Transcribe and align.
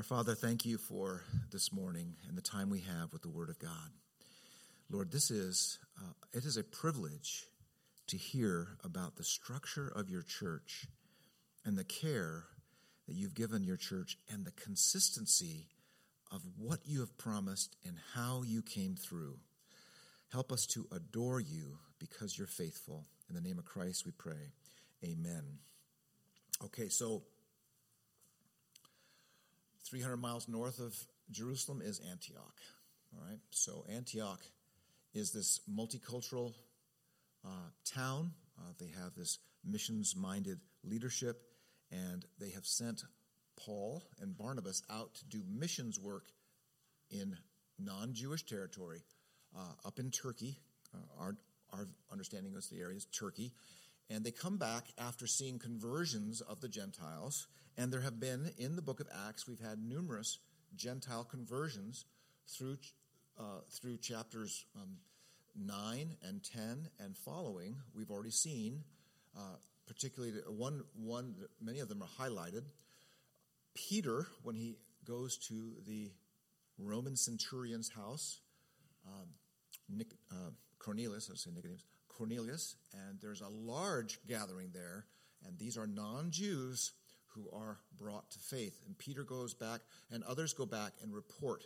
Our 0.00 0.04
Father, 0.04 0.34
thank 0.34 0.64
you 0.64 0.78
for 0.78 1.24
this 1.52 1.74
morning 1.74 2.16
and 2.26 2.34
the 2.34 2.40
time 2.40 2.70
we 2.70 2.80
have 2.80 3.12
with 3.12 3.20
the 3.20 3.28
Word 3.28 3.50
of 3.50 3.58
God. 3.58 3.90
Lord, 4.88 5.12
this 5.12 5.30
is 5.30 5.78
uh, 5.98 6.12
it 6.32 6.46
is 6.46 6.56
a 6.56 6.64
privilege 6.64 7.44
to 8.06 8.16
hear 8.16 8.78
about 8.82 9.16
the 9.16 9.24
structure 9.24 9.92
of 9.94 10.08
your 10.08 10.22
church 10.22 10.86
and 11.66 11.76
the 11.76 11.84
care 11.84 12.44
that 13.06 13.14
you've 13.14 13.34
given 13.34 13.62
your 13.62 13.76
church 13.76 14.16
and 14.32 14.46
the 14.46 14.52
consistency 14.52 15.66
of 16.32 16.40
what 16.56 16.78
you 16.86 17.00
have 17.00 17.18
promised 17.18 17.76
and 17.84 17.96
how 18.14 18.42
you 18.42 18.62
came 18.62 18.96
through. 18.96 19.36
Help 20.32 20.50
us 20.50 20.64
to 20.64 20.86
adore 20.92 21.40
you 21.40 21.76
because 21.98 22.38
you're 22.38 22.46
faithful. 22.46 23.04
In 23.28 23.34
the 23.34 23.42
name 23.42 23.58
of 23.58 23.66
Christ 23.66 24.06
we 24.06 24.12
pray. 24.12 24.54
Amen. 25.04 25.58
Okay, 26.64 26.88
so 26.88 27.22
300 29.90 30.18
miles 30.18 30.48
north 30.48 30.78
of 30.78 30.96
Jerusalem 31.32 31.82
is 31.84 32.00
Antioch. 32.10 32.54
All 33.12 33.26
right, 33.28 33.40
so 33.50 33.84
Antioch 33.92 34.40
is 35.14 35.32
this 35.32 35.60
multicultural 35.68 36.54
uh, 37.44 37.70
town. 37.84 38.30
Uh, 38.56 38.72
they 38.78 38.92
have 39.02 39.14
this 39.16 39.38
missions 39.64 40.14
minded 40.14 40.60
leadership, 40.84 41.42
and 41.90 42.24
they 42.38 42.50
have 42.50 42.64
sent 42.64 43.02
Paul 43.58 44.04
and 44.20 44.38
Barnabas 44.38 44.84
out 44.88 45.14
to 45.16 45.24
do 45.24 45.42
missions 45.48 45.98
work 45.98 46.28
in 47.10 47.36
non 47.76 48.14
Jewish 48.14 48.46
territory 48.46 49.02
uh, 49.56 49.72
up 49.84 49.98
in 49.98 50.12
Turkey. 50.12 50.56
Uh, 50.94 50.98
our, 51.20 51.36
our 51.72 51.88
understanding 52.12 52.54
is 52.56 52.68
the 52.68 52.78
area 52.78 52.96
is 52.96 53.06
Turkey. 53.06 53.52
And 54.10 54.24
they 54.24 54.32
come 54.32 54.56
back 54.56 54.86
after 54.98 55.26
seeing 55.26 55.58
conversions 55.58 56.40
of 56.40 56.60
the 56.60 56.68
Gentiles. 56.68 57.46
And 57.78 57.92
there 57.92 58.00
have 58.00 58.18
been, 58.18 58.50
in 58.58 58.74
the 58.74 58.82
book 58.82 58.98
of 58.98 59.06
Acts, 59.28 59.46
we've 59.46 59.60
had 59.60 59.78
numerous 59.78 60.38
Gentile 60.74 61.24
conversions 61.24 62.04
through, 62.48 62.78
uh, 63.38 63.60
through 63.70 63.98
chapters 63.98 64.66
um, 64.74 64.96
9 65.56 66.16
and 66.26 66.42
10 66.42 66.88
and 66.98 67.16
following. 67.16 67.76
We've 67.94 68.10
already 68.10 68.32
seen, 68.32 68.82
uh, 69.36 69.56
particularly 69.86 70.34
one, 70.48 70.82
one, 70.94 71.36
many 71.60 71.78
of 71.78 71.88
them 71.88 72.02
are 72.02 72.24
highlighted. 72.24 72.64
Peter, 73.74 74.26
when 74.42 74.56
he 74.56 74.76
goes 75.06 75.36
to 75.48 75.74
the 75.86 76.10
Roman 76.78 77.16
centurion's 77.16 77.90
house, 77.90 78.40
um, 79.06 79.28
Nick, 79.88 80.08
uh, 80.30 80.50
Cornelius, 80.78 81.30
I 81.32 81.36
say 81.36 81.50
Nicodemus, 81.54 81.84
Cornelius, 82.20 82.76
and 82.92 83.18
there's 83.22 83.40
a 83.40 83.48
large 83.48 84.20
gathering 84.28 84.68
there, 84.74 85.06
and 85.46 85.58
these 85.58 85.78
are 85.78 85.86
non 85.86 86.30
Jews 86.30 86.92
who 87.28 87.48
are 87.50 87.78
brought 87.98 88.30
to 88.32 88.38
faith. 88.38 88.78
And 88.86 88.98
Peter 88.98 89.24
goes 89.24 89.54
back, 89.54 89.80
and 90.10 90.22
others 90.24 90.52
go 90.52 90.66
back 90.66 90.92
and 91.02 91.14
report 91.14 91.64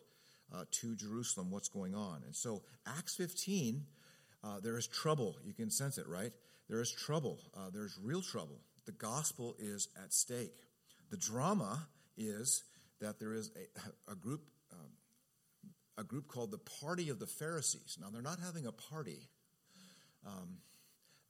uh, 0.55 0.65
to 0.71 0.95
Jerusalem 0.95 1.51
what's 1.51 1.69
going 1.69 1.97
on. 1.97 2.23
And 2.25 2.37
so, 2.37 2.63
Acts 2.87 3.17
15, 3.17 3.83
uh, 4.45 4.61
there 4.61 4.79
is 4.79 4.87
trouble. 4.87 5.35
You 5.45 5.55
can 5.55 5.71
sense 5.71 5.99
it, 5.99 6.07
right? 6.07 6.31
There 6.69 6.81
is 6.81 6.93
trouble. 6.93 7.41
Uh, 7.57 7.71
there's 7.73 7.99
real 8.01 8.23
trouble. 8.23 8.61
The 8.87 8.93
gospel 8.93 9.57
is 9.59 9.89
at 10.01 10.13
stake. 10.13 10.55
The 11.11 11.17
drama 11.17 11.89
is 12.17 12.63
that 13.01 13.19
there 13.19 13.35
is 13.35 13.51
a, 13.57 14.13
a 14.13 14.15
group. 14.15 14.43
Um, 14.73 14.91
a 15.97 16.05
group 16.05 16.29
called 16.29 16.51
the 16.51 16.59
Party 16.59 17.09
of 17.09 17.21
the 17.21 17.27
Pharisees. 17.27 17.99
Now, 18.01 18.09
they're 18.11 18.23
not 18.23 18.41
having 18.41 18.67
a 18.67 18.73
party. 18.73 19.29
Um, 20.27 20.59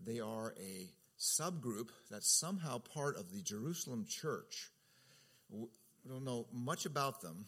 they 0.04 0.20
are 0.20 0.54
a 0.60 0.90
subgroup 1.18 1.88
that's 2.10 2.30
somehow 2.30 2.78
part 2.78 3.16
of 3.16 3.32
the 3.32 3.40
Jerusalem 3.40 4.04
church. 4.08 4.70
We 5.50 5.66
don't 6.08 6.24
know 6.24 6.46
much 6.52 6.86
about 6.86 7.20
them, 7.20 7.46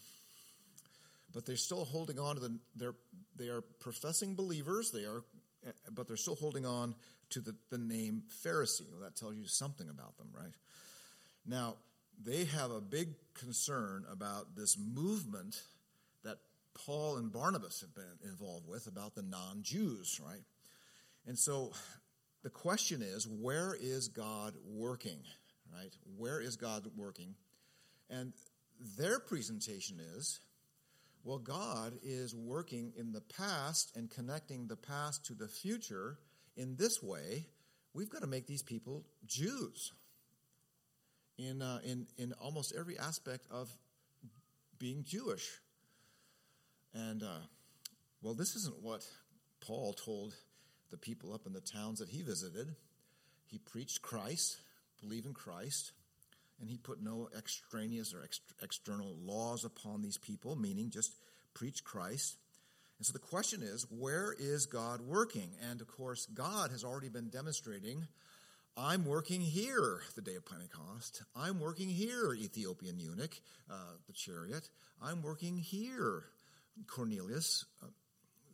but 1.34 1.44
they're 1.44 1.56
still 1.56 1.84
holding 1.84 2.18
on 2.18 2.36
to 2.36 2.40
the. 2.40 2.58
They're 2.74 2.94
they 3.36 3.48
are 3.48 3.60
professing 3.60 4.34
believers. 4.34 4.90
They 4.90 5.04
are, 5.04 5.22
but 5.92 6.08
they're 6.08 6.16
still 6.16 6.36
holding 6.36 6.64
on 6.64 6.94
to 7.30 7.40
the, 7.40 7.54
the 7.70 7.78
name 7.78 8.22
Pharisee. 8.44 8.90
Well, 8.90 9.00
that 9.02 9.16
tells 9.16 9.36
you 9.36 9.46
something 9.46 9.88
about 9.88 10.16
them, 10.16 10.28
right? 10.32 10.54
Now, 11.44 11.76
they 12.22 12.44
have 12.44 12.70
a 12.70 12.80
big 12.80 13.08
concern 13.34 14.04
about 14.10 14.56
this 14.56 14.78
movement 14.78 15.60
that 16.24 16.38
Paul 16.74 17.18
and 17.18 17.30
Barnabas 17.30 17.80
have 17.82 17.94
been 17.94 18.30
involved 18.30 18.66
with 18.66 18.86
about 18.86 19.14
the 19.14 19.22
non 19.22 19.62
Jews, 19.62 20.20
right? 20.24 20.42
And 21.26 21.38
so 21.38 21.72
the 22.42 22.50
question 22.50 23.02
is 23.02 23.26
where 23.26 23.76
is 23.78 24.08
God 24.08 24.54
working, 24.64 25.20
right? 25.72 25.92
Where 26.16 26.40
is 26.40 26.56
God 26.56 26.86
working? 26.96 27.34
And 28.08 28.32
their 28.96 29.18
presentation 29.18 29.98
is 30.16 30.40
well, 31.26 31.38
God 31.38 31.94
is 32.04 32.36
working 32.36 32.92
in 32.96 33.10
the 33.10 33.20
past 33.20 33.96
and 33.96 34.08
connecting 34.08 34.68
the 34.68 34.76
past 34.76 35.26
to 35.26 35.34
the 35.34 35.48
future 35.48 36.18
in 36.56 36.76
this 36.76 37.02
way. 37.02 37.48
We've 37.92 38.08
got 38.08 38.20
to 38.20 38.28
make 38.28 38.46
these 38.46 38.62
people 38.62 39.04
Jews 39.26 39.92
in, 41.36 41.62
uh, 41.62 41.80
in, 41.84 42.06
in 42.16 42.32
almost 42.40 42.72
every 42.78 42.96
aspect 42.96 43.44
of 43.50 43.68
being 44.78 45.02
Jewish. 45.02 45.50
And, 46.94 47.24
uh, 47.24 47.40
well, 48.22 48.34
this 48.34 48.54
isn't 48.54 48.80
what 48.80 49.04
Paul 49.60 49.94
told 49.94 50.32
the 50.90 50.96
people 50.96 51.32
up 51.32 51.46
in 51.46 51.52
the 51.52 51.60
towns 51.60 51.98
that 51.98 52.08
he 52.08 52.22
visited. 52.22 52.74
He 53.46 53.58
preached 53.58 54.02
Christ, 54.02 54.58
believe 55.00 55.26
in 55.26 55.34
Christ, 55.34 55.92
and 56.60 56.68
he 56.68 56.76
put 56.76 57.02
no 57.02 57.28
extraneous 57.36 58.14
or 58.14 58.22
ex- 58.22 58.40
external 58.62 59.16
laws 59.22 59.64
upon 59.64 60.02
these 60.02 60.18
people, 60.18 60.56
meaning 60.56 60.90
just 60.90 61.12
preach 61.54 61.84
Christ. 61.84 62.36
And 62.98 63.06
so 63.06 63.12
the 63.12 63.18
question 63.18 63.62
is, 63.62 63.86
where 63.90 64.34
is 64.38 64.66
God 64.66 65.00
working? 65.02 65.50
And 65.70 65.80
of 65.80 65.88
course, 65.88 66.26
God 66.26 66.70
has 66.70 66.82
already 66.82 67.08
been 67.08 67.28
demonstrating 67.28 68.06
I'm 68.78 69.06
working 69.06 69.40
here 69.40 70.02
the 70.16 70.20
day 70.20 70.34
of 70.34 70.44
Pentecost. 70.44 71.22
I'm 71.34 71.60
working 71.60 71.88
here, 71.88 72.34
Ethiopian 72.34 73.00
eunuch, 73.00 73.40
uh, 73.70 73.94
the 74.06 74.12
chariot. 74.12 74.68
I'm 75.00 75.22
working 75.22 75.56
here, 75.56 76.24
Cornelius. 76.86 77.64
Uh, 77.82 77.86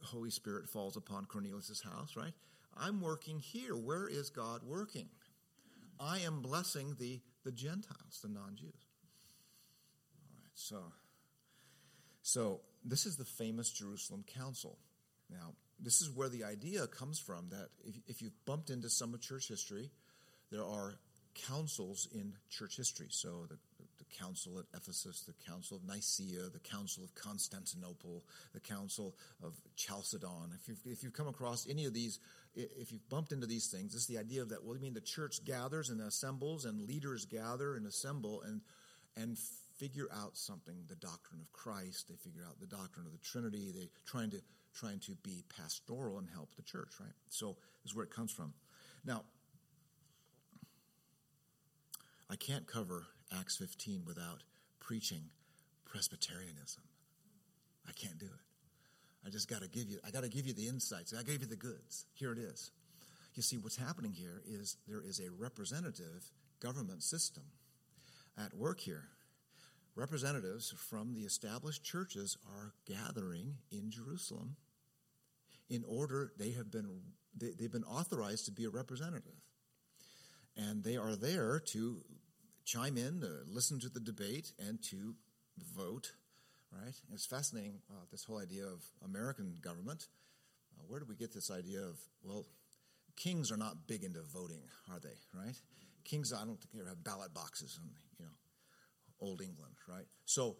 Holy 0.02 0.30
Spirit 0.30 0.68
falls 0.68 0.96
upon 0.96 1.26
Cornelius' 1.26 1.82
house, 1.82 2.16
right? 2.16 2.32
I'm 2.76 3.00
working 3.00 3.38
here. 3.38 3.76
Where 3.76 4.08
is 4.08 4.30
God 4.30 4.62
working? 4.64 5.08
I 6.00 6.20
am 6.20 6.40
blessing 6.40 6.96
the, 6.98 7.20
the 7.44 7.52
Gentiles, 7.52 8.20
the 8.22 8.28
non 8.28 8.56
Jews. 8.56 8.72
All 10.16 10.36
right, 10.40 10.50
so, 10.54 10.82
so 12.22 12.60
this 12.84 13.06
is 13.06 13.16
the 13.16 13.24
famous 13.24 13.70
Jerusalem 13.70 14.24
Council. 14.26 14.78
Now, 15.30 15.54
this 15.78 16.00
is 16.00 16.10
where 16.10 16.28
the 16.28 16.44
idea 16.44 16.86
comes 16.86 17.18
from 17.18 17.48
that 17.50 17.68
if, 17.84 17.94
if 18.06 18.22
you've 18.22 18.44
bumped 18.44 18.70
into 18.70 18.88
some 18.88 19.14
of 19.14 19.20
church 19.20 19.48
history, 19.48 19.90
there 20.50 20.64
are 20.64 20.94
councils 21.48 22.08
in 22.12 22.34
church 22.50 22.76
history. 22.76 23.08
So 23.10 23.46
the, 23.48 23.58
council 24.12 24.58
at 24.58 24.66
Ephesus, 24.76 25.22
the 25.22 25.34
council 25.50 25.76
of 25.76 25.84
Nicaea, 25.84 26.48
the 26.52 26.60
council 26.60 27.02
of 27.04 27.14
Constantinople, 27.14 28.24
the 28.52 28.60
council 28.60 29.16
of 29.42 29.54
Chalcedon. 29.76 30.52
If 30.54 30.68
you've, 30.68 30.80
if 30.84 31.02
you've 31.02 31.12
come 31.12 31.28
across 31.28 31.66
any 31.68 31.84
of 31.86 31.94
these, 31.94 32.18
if 32.54 32.92
you've 32.92 33.08
bumped 33.08 33.32
into 33.32 33.46
these 33.46 33.68
things, 33.68 33.94
it's 33.94 34.06
the 34.06 34.18
idea 34.18 34.42
of 34.42 34.50
that, 34.50 34.64
well, 34.64 34.74
you 34.74 34.82
mean 34.82 34.94
the 34.94 35.00
church 35.00 35.44
gathers 35.44 35.90
and 35.90 36.00
assembles 36.00 36.64
and 36.64 36.86
leaders 36.86 37.24
gather 37.24 37.74
and 37.74 37.86
assemble 37.86 38.42
and, 38.42 38.60
and 39.16 39.38
figure 39.78 40.08
out 40.14 40.36
something, 40.36 40.76
the 40.88 40.96
doctrine 40.96 41.40
of 41.40 41.52
Christ. 41.52 42.08
They 42.08 42.16
figure 42.16 42.44
out 42.46 42.60
the 42.60 42.66
doctrine 42.66 43.06
of 43.06 43.12
the 43.12 43.18
Trinity. 43.18 43.72
They 43.74 43.88
trying 44.06 44.30
to, 44.30 44.40
trying 44.74 45.00
to 45.00 45.12
be 45.22 45.44
pastoral 45.56 46.18
and 46.18 46.28
help 46.28 46.54
the 46.56 46.62
church, 46.62 46.92
right? 47.00 47.14
So 47.30 47.56
this 47.82 47.90
is 47.90 47.96
where 47.96 48.04
it 48.04 48.14
comes 48.14 48.32
from. 48.32 48.52
Now, 49.04 49.24
I 52.30 52.36
can't 52.36 52.66
cover 52.66 53.06
Acts 53.38 53.56
15 53.56 54.02
without 54.06 54.42
preaching 54.80 55.22
Presbyterianism. 55.84 56.82
I 57.88 57.92
can't 57.92 58.18
do 58.18 58.26
it. 58.26 59.26
I 59.26 59.30
just 59.30 59.48
got 59.48 59.62
to 59.62 59.68
give 59.68 59.88
you, 59.88 59.98
I 60.06 60.10
got 60.10 60.22
to 60.22 60.28
give 60.28 60.46
you 60.46 60.52
the 60.52 60.66
insights. 60.66 61.14
I 61.18 61.22
gave 61.22 61.40
you 61.40 61.46
the 61.46 61.56
goods. 61.56 62.06
Here 62.14 62.32
it 62.32 62.38
is. 62.38 62.70
You 63.34 63.42
see, 63.42 63.56
what's 63.56 63.76
happening 63.76 64.12
here 64.12 64.42
is 64.46 64.76
there 64.86 65.02
is 65.02 65.20
a 65.20 65.30
representative 65.30 66.30
government 66.60 67.02
system 67.02 67.44
at 68.36 68.54
work 68.54 68.80
here. 68.80 69.04
Representatives 69.94 70.74
from 70.76 71.14
the 71.14 71.20
established 71.20 71.84
churches 71.84 72.36
are 72.46 72.72
gathering 72.86 73.56
in 73.70 73.90
Jerusalem 73.90 74.56
in 75.68 75.84
order, 75.88 76.32
they 76.38 76.50
have 76.50 76.70
been, 76.70 76.86
they, 77.36 77.52
they've 77.58 77.72
been 77.72 77.84
authorized 77.84 78.46
to 78.46 78.52
be 78.52 78.64
a 78.64 78.70
representative 78.70 79.32
and 80.56 80.84
they 80.84 80.96
are 80.96 81.16
there 81.16 81.58
to 81.58 82.02
chime 82.64 82.96
in, 82.96 83.20
to 83.20 83.40
listen 83.46 83.78
to 83.80 83.88
the 83.88 84.00
debate, 84.00 84.52
and 84.58 84.82
to 84.84 85.14
vote. 85.76 86.12
Right? 86.72 86.94
It's 87.12 87.26
fascinating 87.26 87.80
uh, 87.90 88.04
this 88.10 88.24
whole 88.24 88.38
idea 88.38 88.64
of 88.64 88.82
American 89.04 89.56
government. 89.60 90.08
Uh, 90.78 90.84
where 90.88 91.00
do 91.00 91.06
we 91.06 91.14
get 91.14 91.34
this 91.34 91.50
idea 91.50 91.80
of 91.80 91.98
well, 92.22 92.46
kings 93.16 93.52
are 93.52 93.58
not 93.58 93.86
big 93.86 94.04
into 94.04 94.22
voting, 94.22 94.62
are 94.90 95.00
they? 95.00 95.16
Right? 95.34 95.56
Kings, 96.04 96.32
I 96.32 96.44
don't 96.44 96.58
think 96.60 96.72
they 96.72 96.88
have 96.88 97.04
ballot 97.04 97.34
boxes 97.34 97.78
in 97.82 97.90
you 98.18 98.24
know 98.24 98.32
old 99.20 99.42
England, 99.42 99.74
right? 99.88 100.06
So 100.24 100.56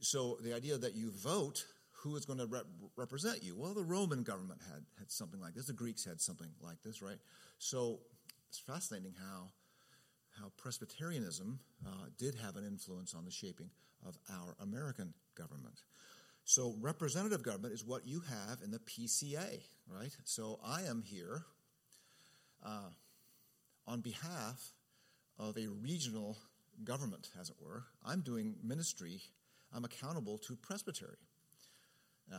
so 0.00 0.38
the 0.42 0.54
idea 0.54 0.76
that 0.76 0.94
you 0.94 1.12
vote 1.12 1.64
who 2.02 2.16
is 2.16 2.26
going 2.26 2.38
to 2.40 2.46
rep- 2.46 2.66
represent 2.96 3.42
you? 3.42 3.54
Well, 3.56 3.74
the 3.74 3.84
Roman 3.84 4.24
government 4.24 4.60
had, 4.68 4.82
had 4.98 5.10
something 5.10 5.40
like 5.40 5.54
this. 5.54 5.66
The 5.66 5.72
Greeks 5.72 6.04
had 6.04 6.20
something 6.20 6.48
like 6.60 6.82
this, 6.82 7.00
right? 7.00 7.18
So 7.58 8.00
it's 8.48 8.58
fascinating 8.58 9.14
how, 9.16 9.50
how 10.40 10.50
Presbyterianism 10.56 11.60
uh, 11.86 11.90
did 12.18 12.34
have 12.36 12.56
an 12.56 12.66
influence 12.66 13.14
on 13.14 13.24
the 13.24 13.30
shaping 13.30 13.70
of 14.06 14.16
our 14.30 14.56
American 14.60 15.14
government. 15.36 15.82
So 16.44 16.74
representative 16.80 17.42
government 17.42 17.74
is 17.74 17.84
what 17.84 18.06
you 18.06 18.22
have 18.28 18.60
in 18.64 18.70
the 18.70 18.80
PCA, 18.80 19.60
right? 19.86 20.16
So 20.24 20.58
I 20.64 20.82
am 20.82 21.02
here 21.02 21.44
uh, 22.64 22.90
on 23.86 24.00
behalf 24.00 24.72
of 25.38 25.56
a 25.56 25.68
regional 25.68 26.36
government, 26.84 27.30
as 27.40 27.50
it 27.50 27.56
were. 27.60 27.84
I'm 28.04 28.20
doing 28.20 28.56
ministry. 28.62 29.20
I'm 29.74 29.84
accountable 29.84 30.38
to 30.38 30.56
Presbytery. 30.56 31.18
Uh, 32.32 32.38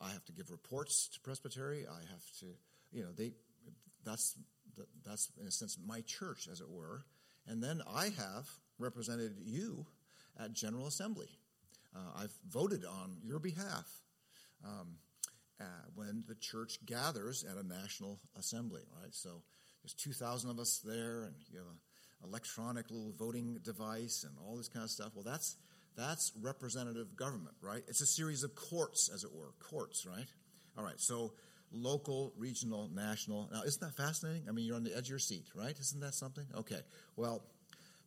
I 0.00 0.10
have 0.10 0.24
to 0.26 0.32
give 0.32 0.50
reports 0.50 1.08
to 1.14 1.20
Presbytery. 1.20 1.86
I 1.86 2.00
have 2.12 2.24
to, 2.40 2.46
you 2.92 3.02
know, 3.02 3.12
they. 3.16 3.32
That's 4.04 4.34
that's 5.04 5.30
in 5.38 5.46
a 5.46 5.50
sense 5.50 5.76
my 5.86 6.00
church, 6.02 6.48
as 6.50 6.60
it 6.60 6.68
were. 6.70 7.04
And 7.46 7.62
then 7.62 7.82
I 7.92 8.04
have 8.04 8.48
represented 8.78 9.36
you 9.44 9.86
at 10.38 10.52
General 10.52 10.86
Assembly. 10.86 11.28
Uh, 11.94 12.22
I've 12.22 12.34
voted 12.48 12.84
on 12.84 13.16
your 13.22 13.38
behalf 13.38 13.86
um, 14.64 14.98
uh, 15.60 15.64
when 15.94 16.24
the 16.28 16.36
church 16.36 16.78
gathers 16.86 17.44
at 17.44 17.56
a 17.56 17.66
national 17.66 18.20
assembly, 18.38 18.82
right? 19.00 19.14
So 19.14 19.42
there's 19.82 19.94
2,000 19.94 20.50
of 20.50 20.58
us 20.58 20.80
there, 20.84 21.24
and 21.24 21.34
you 21.50 21.58
have 21.58 21.66
an 21.66 21.78
electronic 22.24 22.90
little 22.90 23.12
voting 23.18 23.58
device 23.62 24.24
and 24.26 24.36
all 24.38 24.56
this 24.56 24.68
kind 24.68 24.84
of 24.84 24.90
stuff. 24.90 25.12
Well, 25.14 25.24
that's 25.24 25.56
that's 25.96 26.32
representative 26.40 27.16
government, 27.16 27.56
right? 27.60 27.82
It's 27.88 28.00
a 28.00 28.06
series 28.06 28.42
of 28.42 28.54
courts, 28.54 29.10
as 29.12 29.24
it 29.24 29.30
were, 29.34 29.52
courts, 29.58 30.06
right? 30.06 30.28
All 30.78 30.84
right, 30.84 30.98
so 30.98 31.32
local, 31.72 32.32
regional, 32.36 32.90
national. 32.94 33.48
Now, 33.52 33.62
isn't 33.62 33.80
that 33.80 33.96
fascinating? 33.96 34.44
I 34.48 34.52
mean, 34.52 34.66
you're 34.66 34.76
on 34.76 34.84
the 34.84 34.96
edge 34.96 35.04
of 35.04 35.10
your 35.10 35.18
seat, 35.18 35.46
right? 35.54 35.78
Isn't 35.78 36.00
that 36.00 36.14
something? 36.14 36.44
Okay, 36.56 36.80
well, 37.16 37.42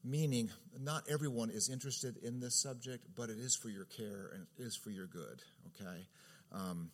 meaning 0.04 0.50
not 0.81 1.04
everyone 1.10 1.50
is 1.50 1.69
interested 1.69 2.18
in 2.18 2.39
this 2.39 2.56
subject, 2.56 3.06
but 3.15 3.30
it 3.30 3.38
is 3.38 3.56
for 3.56 3.69
your 3.69 3.86
care 3.86 4.31
and 4.33 4.45
it 4.57 4.63
is 4.63 4.75
for 4.75 4.89
your 4.89 5.07
good, 5.07 5.42
okay? 5.68 6.06
Um, 6.51 6.92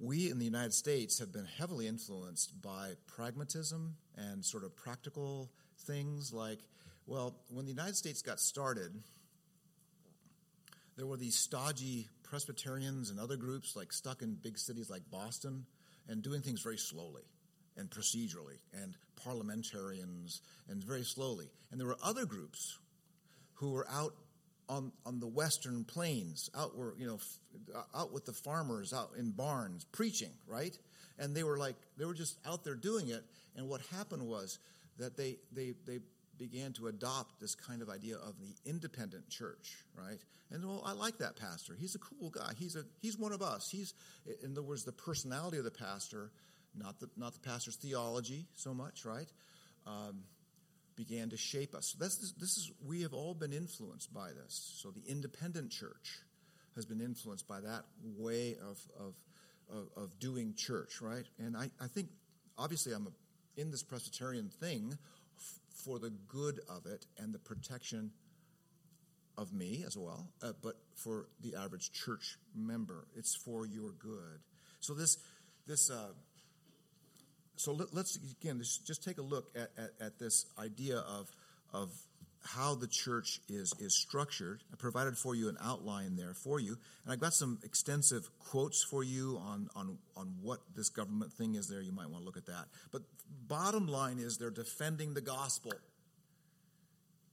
we 0.00 0.30
in 0.30 0.38
the 0.38 0.44
United 0.44 0.74
States 0.74 1.18
have 1.18 1.32
been 1.32 1.46
heavily 1.58 1.86
influenced 1.86 2.60
by 2.62 2.92
pragmatism 3.06 3.96
and 4.16 4.44
sort 4.44 4.64
of 4.64 4.76
practical 4.76 5.50
things 5.86 6.32
like, 6.32 6.58
well, 7.06 7.36
when 7.50 7.64
the 7.64 7.72
United 7.72 7.96
States 7.96 8.22
got 8.22 8.38
started, 8.38 8.92
there 10.96 11.06
were 11.06 11.16
these 11.16 11.36
stodgy 11.36 12.08
Presbyterians 12.22 13.10
and 13.10 13.18
other 13.18 13.36
groups 13.36 13.74
like 13.74 13.92
stuck 13.92 14.20
in 14.20 14.34
big 14.34 14.58
cities 14.58 14.90
like 14.90 15.02
Boston 15.10 15.64
and 16.08 16.22
doing 16.22 16.40
things 16.40 16.60
very 16.62 16.78
slowly 16.78 17.22
and 17.76 17.90
procedurally 17.90 18.58
and 18.74 18.94
parliamentarians 19.16 20.42
and 20.68 20.82
very 20.82 21.04
slowly. 21.04 21.48
And 21.70 21.80
there 21.80 21.86
were 21.86 21.98
other 22.02 22.24
groups 22.24 22.78
who 23.54 23.72
were 23.72 23.86
out 23.90 24.14
on, 24.68 24.92
on 25.06 25.20
the 25.20 25.26
western 25.26 25.84
plains, 25.84 26.50
out 26.56 26.76
were, 26.76 26.94
you 26.98 27.06
know, 27.06 27.18
out 27.94 28.12
with 28.12 28.26
the 28.26 28.32
farmers, 28.32 28.92
out 28.92 29.10
in 29.18 29.30
barns, 29.30 29.84
preaching, 29.92 30.32
right? 30.46 30.76
And 31.18 31.34
they 31.34 31.42
were 31.42 31.58
like, 31.58 31.76
they 31.96 32.04
were 32.04 32.14
just 32.14 32.38
out 32.46 32.64
there 32.64 32.74
doing 32.74 33.08
it. 33.08 33.24
And 33.56 33.68
what 33.68 33.80
happened 33.92 34.22
was 34.22 34.58
that 34.98 35.16
they, 35.16 35.36
they, 35.52 35.74
they 35.86 36.00
began 36.38 36.72
to 36.74 36.86
adopt 36.86 37.40
this 37.40 37.54
kind 37.54 37.82
of 37.82 37.88
idea 37.88 38.16
of 38.16 38.34
the 38.40 38.54
independent 38.70 39.28
church, 39.28 39.84
right? 39.94 40.20
And 40.50 40.64
well, 40.64 40.82
I 40.84 40.92
like 40.92 41.18
that 41.18 41.36
pastor. 41.36 41.74
He's 41.78 41.94
a 41.94 41.98
cool 41.98 42.30
guy. 42.30 42.52
He's 42.56 42.76
a 42.76 42.84
he's 43.00 43.18
one 43.18 43.32
of 43.32 43.42
us. 43.42 43.68
He's 43.70 43.94
in 44.42 44.52
other 44.52 44.62
words, 44.62 44.84
the 44.84 44.92
personality 44.92 45.58
of 45.58 45.64
the 45.64 45.70
pastor, 45.70 46.30
not 46.74 47.00
the 47.00 47.08
not 47.16 47.34
the 47.34 47.40
pastor's 47.40 47.76
theology 47.76 48.46
so 48.54 48.72
much, 48.72 49.04
right? 49.04 49.30
Um, 49.86 50.24
began 50.96 51.30
to 51.30 51.36
shape 51.36 51.74
us. 51.74 51.94
So 51.96 52.04
this, 52.04 52.16
this 52.38 52.56
is 52.56 52.72
we 52.84 53.02
have 53.02 53.14
all 53.14 53.34
been 53.34 53.52
influenced 53.52 54.12
by 54.12 54.28
this. 54.28 54.78
So 54.82 54.90
the 54.90 55.08
independent 55.08 55.70
church 55.70 56.18
has 56.74 56.86
been 56.86 57.00
influenced 57.00 57.46
by 57.46 57.60
that 57.60 57.84
way 58.02 58.56
of 58.60 58.78
of 58.98 59.14
of, 59.70 59.88
of 59.96 60.18
doing 60.18 60.54
church, 60.56 61.00
right? 61.00 61.26
And 61.38 61.56
I, 61.56 61.70
I 61.80 61.88
think 61.88 62.08
obviously 62.56 62.92
I'm 62.92 63.06
a, 63.06 63.60
in 63.60 63.70
this 63.70 63.82
Presbyterian 63.82 64.48
thing 64.48 64.96
for 65.84 65.98
the 65.98 66.10
good 66.28 66.60
of 66.68 66.86
it 66.86 67.06
and 67.18 67.32
the 67.32 67.38
protection 67.38 68.10
of 69.36 69.52
me 69.52 69.84
as 69.86 69.96
well, 69.96 70.28
uh, 70.42 70.52
but 70.62 70.74
for 70.96 71.26
the 71.40 71.54
average 71.54 71.92
church 71.92 72.38
member. 72.54 73.06
It's 73.16 73.36
for 73.36 73.66
your 73.66 73.92
good. 73.92 74.40
So 74.80 74.94
this, 74.94 75.18
this. 75.66 75.90
Uh, 75.90 76.12
so 77.56 77.72
let, 77.72 77.92
us 77.92 78.18
again 78.40 78.58
just, 78.58 78.86
just 78.86 79.02
take 79.04 79.18
a 79.18 79.22
look 79.22 79.50
at, 79.54 79.70
at, 79.76 79.90
at, 80.00 80.18
this 80.18 80.46
idea 80.58 80.98
of 80.98 81.28
of 81.72 81.90
how 82.54 82.74
the 82.74 82.86
church 82.86 83.40
is 83.48 83.72
is 83.78 83.94
structured. 83.94 84.62
I 84.72 84.76
provided 84.76 85.16
for 85.18 85.34
you 85.34 85.48
an 85.48 85.58
outline 85.62 86.16
there 86.16 86.34
for 86.34 86.60
you, 86.60 86.78
and 87.04 87.12
I've 87.12 87.20
got 87.20 87.34
some 87.34 87.58
extensive 87.62 88.28
quotes 88.38 88.82
for 88.82 89.04
you 89.04 89.38
on 89.44 89.68
on 89.74 89.98
on 90.16 90.34
what 90.40 90.60
this 90.74 90.88
government 90.88 91.32
thing 91.32 91.54
is. 91.54 91.68
There, 91.68 91.80
you 91.80 91.92
might 91.92 92.08
want 92.08 92.22
to 92.22 92.24
look 92.24 92.36
at 92.36 92.46
that. 92.46 92.66
But 92.92 93.02
bottom 93.46 93.86
line 93.86 94.18
is 94.18 94.38
they're 94.38 94.50
defending 94.50 95.14
the 95.14 95.20
gospel. 95.20 95.72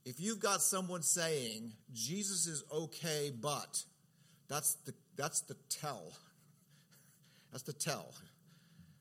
If 0.06 0.20
you've 0.20 0.40
got 0.40 0.62
someone 0.62 1.02
saying 1.02 1.74
Jesus 1.94 2.46
is 2.46 2.64
okay, 2.72 3.32
but 3.32 3.84
that's 4.48 4.76
the 4.86 4.94
that's 5.16 5.42
the 5.42 5.56
tell. 5.70 6.12
That's 7.52 7.64
the 7.64 7.72
tell. 7.72 8.14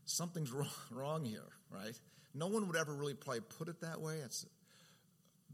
Something's 0.04 0.52
wrong, 0.52 0.68
wrong 0.92 1.24
here, 1.24 1.48
right? 1.72 1.98
No 2.34 2.46
one 2.46 2.68
would 2.68 2.76
ever 2.76 2.94
really 2.94 3.14
probably 3.14 3.40
put 3.40 3.66
it 3.66 3.80
that 3.80 4.00
way. 4.00 4.18
It's, 4.24 4.46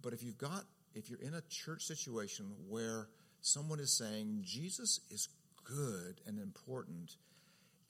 but 0.02 0.12
if 0.12 0.22
you've 0.22 0.38
got 0.38 0.64
if 0.94 1.08
you're 1.08 1.20
in 1.20 1.34
a 1.34 1.42
church 1.48 1.82
situation 1.82 2.46
where 2.68 3.08
someone 3.40 3.80
is 3.80 3.96
saying 3.96 4.40
Jesus 4.42 5.00
is 5.10 5.28
good 5.64 6.20
and 6.26 6.38
important, 6.38 7.16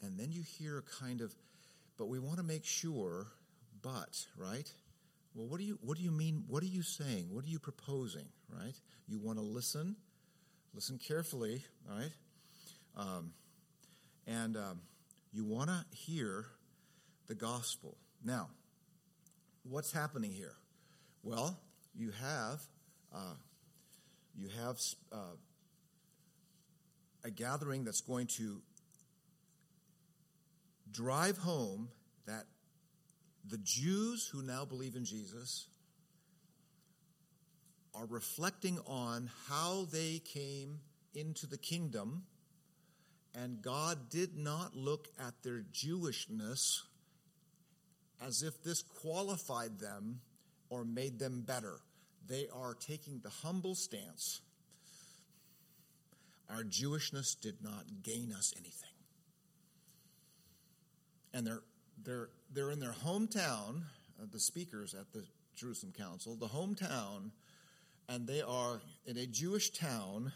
and 0.02 0.18
then 0.18 0.30
you 0.30 0.42
hear 0.42 0.78
a 0.78 0.82
kind 0.82 1.20
of, 1.20 1.34
but 1.98 2.08
we 2.08 2.18
want 2.18 2.36
to 2.36 2.42
make 2.42 2.64
sure, 2.64 3.26
but, 3.82 4.26
right? 4.36 4.70
Well, 5.34 5.46
what 5.46 5.58
do 5.58 5.64
you 5.64 5.78
what 5.82 5.96
do 5.96 6.02
you 6.02 6.10
mean? 6.10 6.44
What 6.48 6.62
are 6.62 6.66
you 6.66 6.82
saying? 6.82 7.28
What 7.30 7.44
are 7.44 7.48
you 7.48 7.60
proposing? 7.60 8.26
Right? 8.48 8.74
You 9.06 9.20
want 9.20 9.38
to 9.38 9.44
listen, 9.44 9.94
listen 10.74 10.98
carefully, 10.98 11.62
right? 11.88 12.10
Um, 12.96 13.32
and 14.26 14.56
um, 14.56 14.80
you 15.32 15.44
want 15.44 15.70
to 15.70 15.84
hear 15.96 16.46
the 17.28 17.36
gospel. 17.36 17.96
Now, 18.24 18.48
what's 19.62 19.92
happening 19.92 20.32
here? 20.32 20.54
Well, 21.22 21.60
you 22.00 22.10
have 22.22 22.62
uh, 23.14 23.34
you 24.34 24.48
have 24.64 24.78
uh, 25.12 25.36
a 27.22 27.30
gathering 27.30 27.84
that's 27.84 28.00
going 28.00 28.26
to 28.26 28.62
drive 30.90 31.36
home 31.36 31.90
that 32.26 32.44
the 33.46 33.58
Jews 33.58 34.26
who 34.32 34.42
now 34.42 34.64
believe 34.64 34.96
in 34.96 35.04
Jesus 35.04 35.66
are 37.94 38.06
reflecting 38.06 38.78
on 38.86 39.28
how 39.48 39.86
they 39.92 40.22
came 40.24 40.80
into 41.14 41.46
the 41.46 41.58
kingdom, 41.58 42.22
and 43.34 43.60
God 43.60 44.08
did 44.08 44.38
not 44.38 44.74
look 44.74 45.08
at 45.18 45.34
their 45.42 45.64
Jewishness 45.70 46.80
as 48.24 48.42
if 48.42 48.62
this 48.62 48.82
qualified 48.82 49.80
them 49.80 50.20
or 50.70 50.84
made 50.84 51.18
them 51.18 51.42
better. 51.42 51.80
They 52.28 52.46
are 52.54 52.74
taking 52.74 53.20
the 53.20 53.30
humble 53.30 53.74
stance. 53.74 54.40
Our 56.48 56.62
Jewishness 56.62 57.40
did 57.40 57.62
not 57.62 57.84
gain 58.02 58.32
us 58.32 58.52
anything. 58.56 58.90
And 61.32 61.46
they're 61.46 61.62
they're, 62.04 62.30
they're 62.52 62.70
in 62.70 62.80
their 62.80 62.94
hometown, 63.04 63.82
uh, 64.20 64.26
the 64.30 64.40
speakers 64.40 64.94
at 64.94 65.12
the 65.12 65.24
Jerusalem 65.54 65.92
Council, 65.96 66.36
the 66.36 66.46
hometown, 66.46 67.30
and 68.08 68.26
they 68.26 68.42
are 68.42 68.80
in 69.06 69.16
a 69.18 69.26
Jewish 69.26 69.70
town 69.70 70.32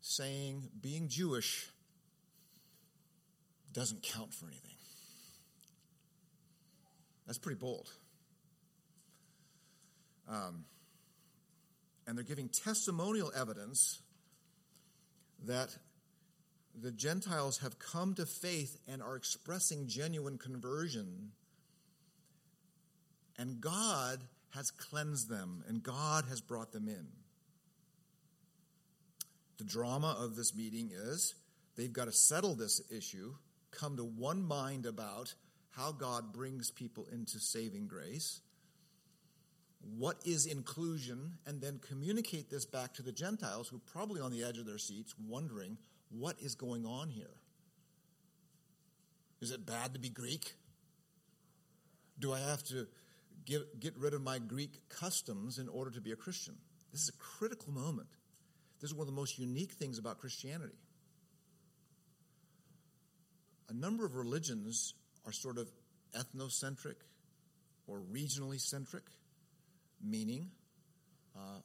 saying 0.00 0.68
being 0.80 1.08
Jewish 1.08 1.68
doesn't 3.72 4.02
count 4.02 4.32
for 4.32 4.46
anything. 4.46 4.70
That's 7.26 7.38
pretty 7.38 7.58
bold. 7.58 7.90
Um, 10.28 10.64
and 12.06 12.16
they're 12.16 12.24
giving 12.24 12.48
testimonial 12.48 13.32
evidence 13.34 14.00
that 15.44 15.76
the 16.80 16.92
Gentiles 16.92 17.58
have 17.58 17.78
come 17.78 18.14
to 18.14 18.26
faith 18.26 18.78
and 18.86 19.02
are 19.02 19.16
expressing 19.16 19.86
genuine 19.86 20.38
conversion. 20.38 21.32
And 23.38 23.60
God 23.60 24.20
has 24.50 24.70
cleansed 24.70 25.28
them 25.28 25.64
and 25.68 25.82
God 25.82 26.24
has 26.28 26.40
brought 26.40 26.72
them 26.72 26.88
in. 26.88 27.06
The 29.58 29.64
drama 29.64 30.16
of 30.18 30.36
this 30.36 30.54
meeting 30.54 30.90
is 30.92 31.34
they've 31.76 31.92
got 31.92 32.06
to 32.06 32.12
settle 32.12 32.54
this 32.54 32.80
issue, 32.90 33.34
come 33.70 33.96
to 33.96 34.04
one 34.04 34.42
mind 34.42 34.86
about 34.86 35.34
how 35.70 35.92
God 35.92 36.32
brings 36.32 36.70
people 36.70 37.06
into 37.12 37.38
saving 37.38 37.86
grace, 37.86 38.40
what 39.94 40.16
is 40.24 40.46
inclusion, 40.46 41.38
and 41.46 41.60
then 41.60 41.78
communicate 41.86 42.50
this 42.50 42.64
back 42.64 42.94
to 42.94 43.02
the 43.02 43.12
Gentiles 43.12 43.68
who 43.68 43.76
are 43.76 43.92
probably 43.92 44.20
on 44.20 44.32
the 44.32 44.42
edge 44.42 44.58
of 44.58 44.66
their 44.66 44.78
seats 44.78 45.14
wondering 45.26 45.78
what 46.10 46.36
is 46.40 46.54
going 46.54 46.84
on 46.84 47.08
here. 47.08 47.40
Is 49.40 49.50
it 49.50 49.66
bad 49.66 49.94
to 49.94 50.00
be 50.00 50.08
Greek? 50.08 50.54
Do 52.18 52.32
I 52.32 52.40
have 52.40 52.62
to 52.64 52.86
get, 53.44 53.80
get 53.80 53.94
rid 53.98 54.14
of 54.14 54.22
my 54.22 54.38
Greek 54.38 54.88
customs 54.88 55.58
in 55.58 55.68
order 55.68 55.90
to 55.90 56.00
be 56.00 56.12
a 56.12 56.16
Christian? 56.16 56.56
This 56.92 57.02
is 57.02 57.10
a 57.10 57.18
critical 57.18 57.72
moment. 57.72 58.08
This 58.80 58.90
is 58.90 58.94
one 58.94 59.06
of 59.06 59.14
the 59.14 59.20
most 59.20 59.38
unique 59.38 59.72
things 59.72 59.98
about 59.98 60.18
Christianity. 60.18 60.78
A 63.68 63.74
number 63.74 64.06
of 64.06 64.14
religions 64.14 64.94
are 65.26 65.32
sort 65.32 65.58
of 65.58 65.68
ethnocentric 66.14 66.96
or 67.86 68.00
regionally 68.12 68.60
centric, 68.60 69.04
meaning 70.02 70.50
uh, 71.36 71.60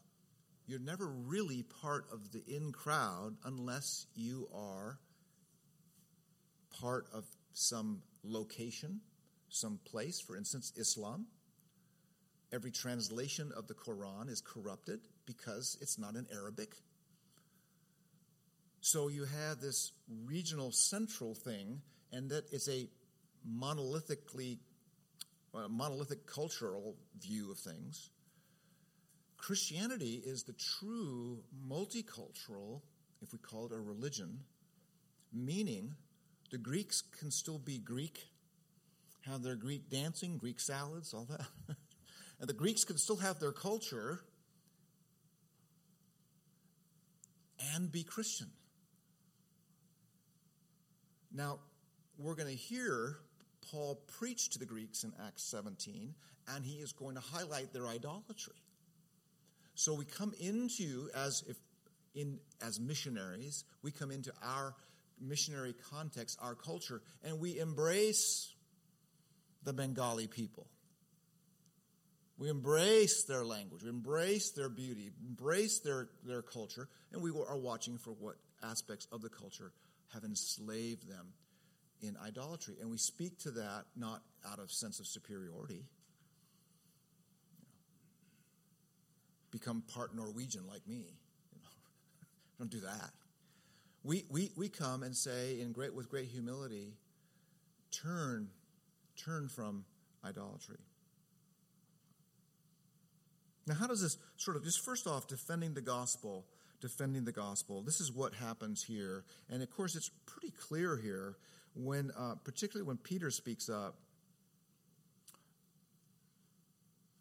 you're 0.67 0.79
never 0.79 1.07
really 1.07 1.63
part 1.81 2.05
of 2.11 2.31
the 2.31 2.43
in 2.47 2.71
crowd 2.71 3.35
unless 3.43 4.05
you 4.15 4.47
are 4.53 4.99
part 6.79 7.05
of 7.13 7.25
some 7.53 8.01
location, 8.23 9.01
some 9.49 9.79
place, 9.85 10.19
for 10.19 10.37
instance, 10.37 10.71
Islam. 10.77 11.27
Every 12.53 12.71
translation 12.71 13.51
of 13.55 13.67
the 13.67 13.73
Quran 13.73 14.29
is 14.29 14.41
corrupted 14.41 14.99
because 15.25 15.77
it's 15.81 15.97
not 15.97 16.15
in 16.15 16.25
Arabic. 16.33 16.73
So 18.81 19.09
you 19.09 19.25
have 19.25 19.59
this 19.59 19.91
regional 20.25 20.71
central 20.71 21.35
thing, 21.35 21.81
and 22.11 22.29
that 22.31 22.45
it's 22.51 22.67
a 22.67 22.87
monolithically 23.47 24.57
uh, 25.53 25.67
monolithic 25.67 26.25
cultural 26.25 26.95
view 27.19 27.51
of 27.51 27.59
things. 27.59 28.09
Christianity 29.41 30.21
is 30.23 30.43
the 30.43 30.53
true 30.53 31.39
multicultural, 31.67 32.81
if 33.23 33.33
we 33.33 33.39
call 33.39 33.65
it 33.65 33.71
a 33.71 33.79
religion, 33.79 34.41
meaning 35.33 35.95
the 36.51 36.59
Greeks 36.59 37.01
can 37.19 37.31
still 37.31 37.57
be 37.57 37.79
Greek, 37.79 38.27
have 39.25 39.41
their 39.41 39.55
Greek 39.55 39.89
dancing, 39.89 40.37
Greek 40.37 40.59
salads, 40.59 41.11
all 41.15 41.25
that. 41.25 41.47
and 42.39 42.47
the 42.47 42.53
Greeks 42.53 42.83
can 42.83 42.99
still 42.99 43.15
have 43.15 43.39
their 43.39 43.51
culture 43.51 44.21
and 47.73 47.91
be 47.91 48.03
Christian. 48.03 48.51
Now, 51.33 51.59
we're 52.19 52.35
going 52.35 52.49
to 52.49 52.55
hear 52.55 53.17
Paul 53.71 54.03
preach 54.19 54.51
to 54.51 54.59
the 54.59 54.65
Greeks 54.65 55.03
in 55.03 55.13
Acts 55.25 55.43
17, 55.45 56.13
and 56.55 56.63
he 56.63 56.75
is 56.75 56.91
going 56.91 57.15
to 57.15 57.21
highlight 57.21 57.73
their 57.73 57.87
idolatry. 57.87 58.53
So 59.75 59.93
we 59.93 60.05
come 60.05 60.33
into 60.39 61.09
as 61.15 61.43
if 61.47 61.57
in 62.13 62.39
as 62.61 62.79
missionaries, 62.79 63.63
we 63.81 63.91
come 63.91 64.11
into 64.11 64.31
our 64.43 64.75
missionary 65.19 65.73
context, 65.91 66.37
our 66.41 66.55
culture, 66.55 67.01
and 67.23 67.39
we 67.39 67.59
embrace 67.59 68.53
the 69.63 69.73
Bengali 69.73 70.27
people. 70.27 70.67
We 72.37 72.49
embrace 72.49 73.23
their 73.25 73.45
language, 73.45 73.83
we 73.83 73.89
embrace 73.89 74.51
their 74.51 74.69
beauty, 74.69 75.11
embrace 75.27 75.79
their, 75.79 76.09
their 76.25 76.41
culture, 76.41 76.89
and 77.13 77.21
we 77.21 77.29
are 77.29 77.57
watching 77.57 77.99
for 77.99 78.11
what 78.11 78.35
aspects 78.63 79.07
of 79.11 79.21
the 79.21 79.29
culture 79.29 79.71
have 80.11 80.23
enslaved 80.23 81.07
them 81.07 81.27
in 82.01 82.17
idolatry. 82.25 82.75
And 82.81 82.89
we 82.89 82.97
speak 82.97 83.37
to 83.39 83.51
that 83.51 83.85
not 83.95 84.21
out 84.49 84.57
of 84.57 84.71
sense 84.71 84.99
of 84.99 85.05
superiority. 85.05 85.85
Become 89.51 89.83
part 89.93 90.15
Norwegian 90.15 90.67
like 90.67 90.87
me. 90.87 91.05
Don't 92.59 92.71
do 92.71 92.79
that. 92.79 93.11
We, 94.03 94.25
we, 94.29 94.51
we 94.55 94.69
come 94.69 95.03
and 95.03 95.15
say 95.15 95.59
in 95.59 95.73
great, 95.73 95.93
with 95.93 96.09
great 96.09 96.27
humility, 96.27 96.93
turn, 97.91 98.49
turn 99.23 99.47
from 99.47 99.85
idolatry. 100.25 100.79
Now, 103.67 103.75
how 103.75 103.87
does 103.87 104.01
this 104.01 104.17
sort 104.37 104.57
of, 104.57 104.63
just 104.63 104.83
first 104.83 105.05
off, 105.05 105.27
defending 105.27 105.75
the 105.75 105.81
gospel, 105.81 106.45
defending 106.81 107.25
the 107.25 107.31
gospel, 107.31 107.83
this 107.83 108.01
is 108.01 108.11
what 108.11 108.33
happens 108.33 108.83
here. 108.83 109.23
And 109.49 109.61
of 109.61 109.69
course, 109.69 109.95
it's 109.95 110.09
pretty 110.25 110.51
clear 110.51 110.97
here 110.97 111.37
when, 111.75 112.11
uh, 112.17 112.35
particularly 112.43 112.87
when 112.87 112.97
Peter 112.97 113.29
speaks 113.29 113.69
up. 113.69 113.95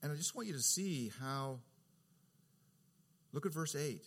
And 0.02 0.10
I 0.10 0.14
just 0.14 0.34
want 0.34 0.48
you 0.48 0.54
to 0.54 0.62
see 0.62 1.12
how, 1.20 1.58
look 3.32 3.46
at 3.46 3.52
verse 3.52 3.74
8 3.74 4.02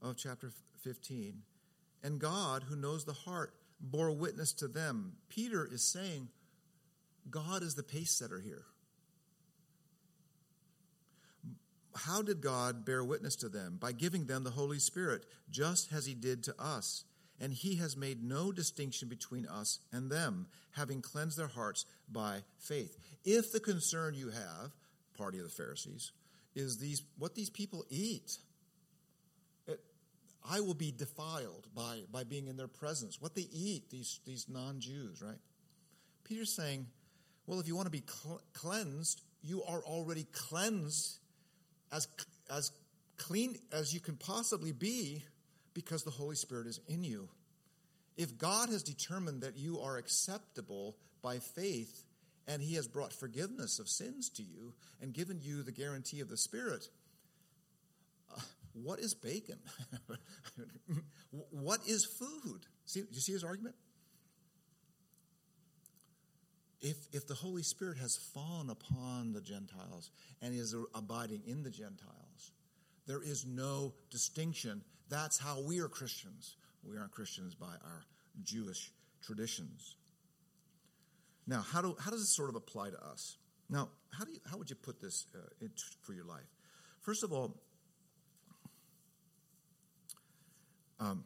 of 0.00 0.16
chapter 0.16 0.50
15. 0.82 1.42
And 2.02 2.18
God, 2.18 2.64
who 2.64 2.76
knows 2.76 3.04
the 3.04 3.12
heart, 3.12 3.54
bore 3.80 4.10
witness 4.10 4.52
to 4.54 4.68
them. 4.68 5.12
Peter 5.28 5.68
is 5.70 5.82
saying, 5.82 6.28
God 7.30 7.62
is 7.62 7.74
the 7.74 7.82
pace 7.82 8.10
setter 8.10 8.40
here. 8.40 8.64
How 11.94 12.22
did 12.22 12.40
God 12.40 12.84
bear 12.84 13.04
witness 13.04 13.36
to 13.36 13.48
them? 13.48 13.76
By 13.80 13.92
giving 13.92 14.26
them 14.26 14.44
the 14.44 14.50
Holy 14.50 14.78
Spirit, 14.78 15.26
just 15.50 15.92
as 15.92 16.06
He 16.06 16.14
did 16.14 16.42
to 16.44 16.54
us. 16.58 17.04
And 17.40 17.52
He 17.52 17.76
has 17.76 17.96
made 17.96 18.24
no 18.24 18.50
distinction 18.50 19.08
between 19.08 19.46
us 19.46 19.78
and 19.92 20.10
them, 20.10 20.46
having 20.72 21.02
cleansed 21.02 21.38
their 21.38 21.48
hearts 21.48 21.84
by 22.10 22.42
faith. 22.58 22.96
If 23.24 23.52
the 23.52 23.60
concern 23.60 24.14
you 24.14 24.30
have, 24.30 24.72
party 25.16 25.38
of 25.38 25.44
the 25.44 25.50
Pharisees, 25.50 26.12
is 26.54 26.78
these 26.78 27.02
what 27.18 27.34
these 27.34 27.50
people 27.50 27.84
eat, 27.88 28.38
I 30.48 30.60
will 30.60 30.74
be 30.74 30.92
defiled 30.92 31.68
by, 31.74 32.00
by 32.10 32.24
being 32.24 32.48
in 32.48 32.56
their 32.56 32.68
presence. 32.68 33.20
What 33.20 33.34
they 33.34 33.48
eat, 33.52 33.90
these, 33.90 34.20
these 34.26 34.46
non 34.48 34.80
Jews, 34.80 35.22
right? 35.22 35.38
Peter's 36.24 36.54
saying, 36.54 36.86
well, 37.46 37.60
if 37.60 37.68
you 37.68 37.76
want 37.76 37.86
to 37.86 37.90
be 37.90 38.04
cl- 38.06 38.40
cleansed, 38.52 39.22
you 39.42 39.62
are 39.64 39.82
already 39.82 40.26
cleansed 40.32 41.18
as, 41.92 42.08
as 42.50 42.72
clean 43.16 43.56
as 43.72 43.92
you 43.92 44.00
can 44.00 44.16
possibly 44.16 44.72
be 44.72 45.22
because 45.74 46.02
the 46.02 46.10
Holy 46.10 46.36
Spirit 46.36 46.66
is 46.66 46.80
in 46.88 47.04
you. 47.04 47.28
If 48.16 48.36
God 48.36 48.68
has 48.68 48.82
determined 48.82 49.42
that 49.42 49.56
you 49.56 49.80
are 49.80 49.96
acceptable 49.96 50.96
by 51.22 51.38
faith 51.38 52.04
and 52.46 52.62
He 52.62 52.74
has 52.74 52.88
brought 52.88 53.12
forgiveness 53.12 53.78
of 53.78 53.88
sins 53.88 54.28
to 54.30 54.42
you 54.42 54.74
and 55.00 55.12
given 55.12 55.40
you 55.40 55.62
the 55.62 55.72
guarantee 55.72 56.20
of 56.20 56.28
the 56.28 56.36
Spirit, 56.36 56.88
uh, 58.34 58.40
what 58.72 58.98
is 58.98 59.14
bacon? 59.14 59.58
what 61.50 61.80
is 61.86 62.04
food? 62.04 62.66
See, 62.84 63.00
you 63.10 63.20
see 63.20 63.32
his 63.32 63.44
argument? 63.44 63.74
If, 66.80 66.96
if 67.12 67.28
the 67.28 67.34
Holy 67.34 67.62
Spirit 67.62 67.98
has 67.98 68.16
fallen 68.16 68.68
upon 68.68 69.32
the 69.32 69.40
Gentiles 69.40 70.10
and 70.40 70.52
is 70.52 70.74
abiding 70.94 71.42
in 71.46 71.62
the 71.62 71.70
Gentiles, 71.70 72.52
there 73.06 73.22
is 73.22 73.46
no 73.46 73.94
distinction. 74.10 74.82
That's 75.08 75.38
how 75.38 75.60
we 75.60 75.78
are 75.78 75.88
Christians. 75.88 76.56
We 76.82 76.98
aren't 76.98 77.12
Christians 77.12 77.54
by 77.54 77.66
our 77.66 78.02
Jewish 78.42 78.90
traditions. 79.22 79.96
Now, 81.46 81.62
how, 81.62 81.82
do, 81.82 81.96
how 81.98 82.10
does 82.10 82.20
this 82.20 82.34
sort 82.34 82.50
of 82.50 82.56
apply 82.56 82.90
to 82.90 83.04
us? 83.04 83.36
Now, 83.68 83.88
how, 84.10 84.24
do 84.24 84.32
you, 84.32 84.40
how 84.50 84.58
would 84.58 84.70
you 84.70 84.76
put 84.76 85.00
this 85.00 85.26
uh, 85.34 85.66
for 86.02 86.12
your 86.12 86.24
life? 86.24 86.46
First 87.00 87.24
of 87.24 87.32
all, 87.32 87.56
Um, 91.02 91.24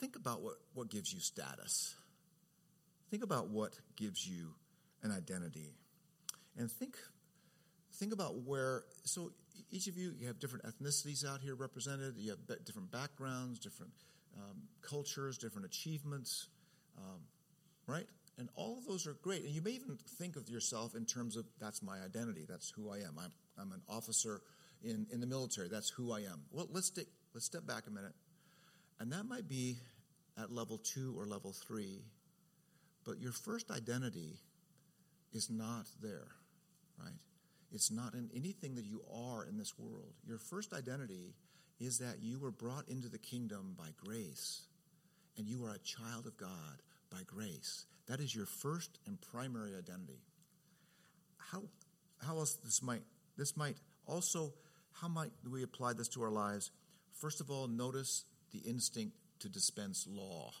think 0.00 0.16
about 0.16 0.42
what, 0.42 0.56
what 0.74 0.90
gives 0.90 1.10
you 1.14 1.18
status. 1.18 1.94
Think 3.10 3.24
about 3.24 3.48
what 3.48 3.72
gives 3.96 4.28
you 4.28 4.50
an 5.02 5.10
identity. 5.10 5.72
And 6.58 6.70
think, 6.70 6.98
think 7.94 8.12
about 8.12 8.42
where, 8.44 8.84
so 9.04 9.32
each 9.70 9.86
of 9.86 9.96
you, 9.96 10.12
you 10.18 10.26
have 10.26 10.38
different 10.38 10.66
ethnicities 10.66 11.26
out 11.26 11.40
here 11.40 11.54
represented, 11.54 12.18
you 12.18 12.30
have 12.30 12.64
different 12.66 12.90
backgrounds, 12.90 13.58
different 13.60 13.92
um, 14.36 14.64
cultures, 14.82 15.38
different 15.38 15.64
achievements, 15.64 16.48
um, 16.98 17.20
right? 17.86 18.06
And 18.38 18.48
all 18.54 18.78
of 18.78 18.86
those 18.86 19.06
are 19.06 19.14
great. 19.14 19.44
And 19.44 19.52
you 19.52 19.60
may 19.60 19.72
even 19.72 19.98
think 20.18 20.36
of 20.36 20.48
yourself 20.48 20.94
in 20.94 21.04
terms 21.04 21.36
of 21.36 21.44
that's 21.60 21.82
my 21.82 21.98
identity, 22.04 22.46
that's 22.48 22.70
who 22.70 22.90
I 22.90 22.98
am. 22.98 23.18
I'm, 23.18 23.32
I'm 23.60 23.72
an 23.72 23.82
officer 23.88 24.40
in, 24.82 25.06
in 25.12 25.20
the 25.20 25.26
military, 25.26 25.68
that's 25.68 25.90
who 25.90 26.12
I 26.12 26.20
am. 26.20 26.42
Well, 26.52 26.68
let's 26.70 26.92
Let's 27.34 27.46
step 27.46 27.66
back 27.66 27.84
a 27.86 27.90
minute. 27.90 28.14
And 29.00 29.12
that 29.12 29.24
might 29.24 29.48
be 29.48 29.76
at 30.40 30.52
level 30.52 30.78
two 30.78 31.14
or 31.16 31.26
level 31.26 31.52
three, 31.52 32.02
but 33.04 33.20
your 33.20 33.32
first 33.32 33.70
identity 33.70 34.38
is 35.32 35.50
not 35.50 35.86
there, 36.02 36.28
right? 36.98 37.14
It's 37.72 37.90
not 37.90 38.14
in 38.14 38.30
anything 38.34 38.74
that 38.76 38.86
you 38.86 39.02
are 39.12 39.44
in 39.44 39.58
this 39.58 39.78
world. 39.78 40.14
Your 40.26 40.38
first 40.38 40.72
identity 40.72 41.34
is 41.78 41.98
that 41.98 42.22
you 42.22 42.40
were 42.40 42.50
brought 42.50 42.88
into 42.88 43.08
the 43.08 43.18
kingdom 43.18 43.74
by 43.78 43.90
grace, 44.04 44.62
and 45.36 45.46
you 45.46 45.64
are 45.64 45.74
a 45.74 45.78
child 45.78 46.26
of 46.26 46.36
God 46.36 46.82
by 47.10 47.22
grace. 47.26 47.86
That 48.06 48.20
is 48.20 48.34
your 48.34 48.46
first 48.46 48.98
and 49.06 49.20
primary 49.20 49.70
identity. 49.76 50.20
How, 51.36 51.62
how 52.24 52.38
else 52.38 52.54
this 52.64 52.82
might 52.82 53.02
this 53.36 53.56
might 53.56 53.76
also 54.06 54.52
how 55.00 55.08
might 55.08 55.30
we 55.48 55.62
apply 55.62 55.92
this 55.92 56.08
to 56.08 56.22
our 56.22 56.30
lives? 56.30 56.70
First 57.12 57.40
of 57.40 57.50
all, 57.50 57.68
notice 57.68 58.24
the 58.52 58.58
instinct 58.58 59.16
to 59.40 59.48
dispense 59.48 60.06
law. 60.08 60.52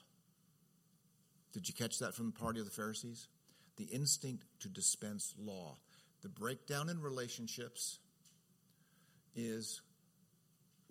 Did 1.52 1.68
you 1.68 1.74
catch 1.74 1.98
that 1.98 2.14
from 2.14 2.26
the 2.26 2.38
party 2.38 2.60
of 2.60 2.66
the 2.66 2.72
Pharisees? 2.72 3.26
The 3.76 3.84
instinct 3.84 4.44
to 4.60 4.68
dispense 4.68 5.34
law. 5.38 5.78
The 6.22 6.28
breakdown 6.28 6.88
in 6.88 7.00
relationships 7.00 7.98
is 9.34 9.80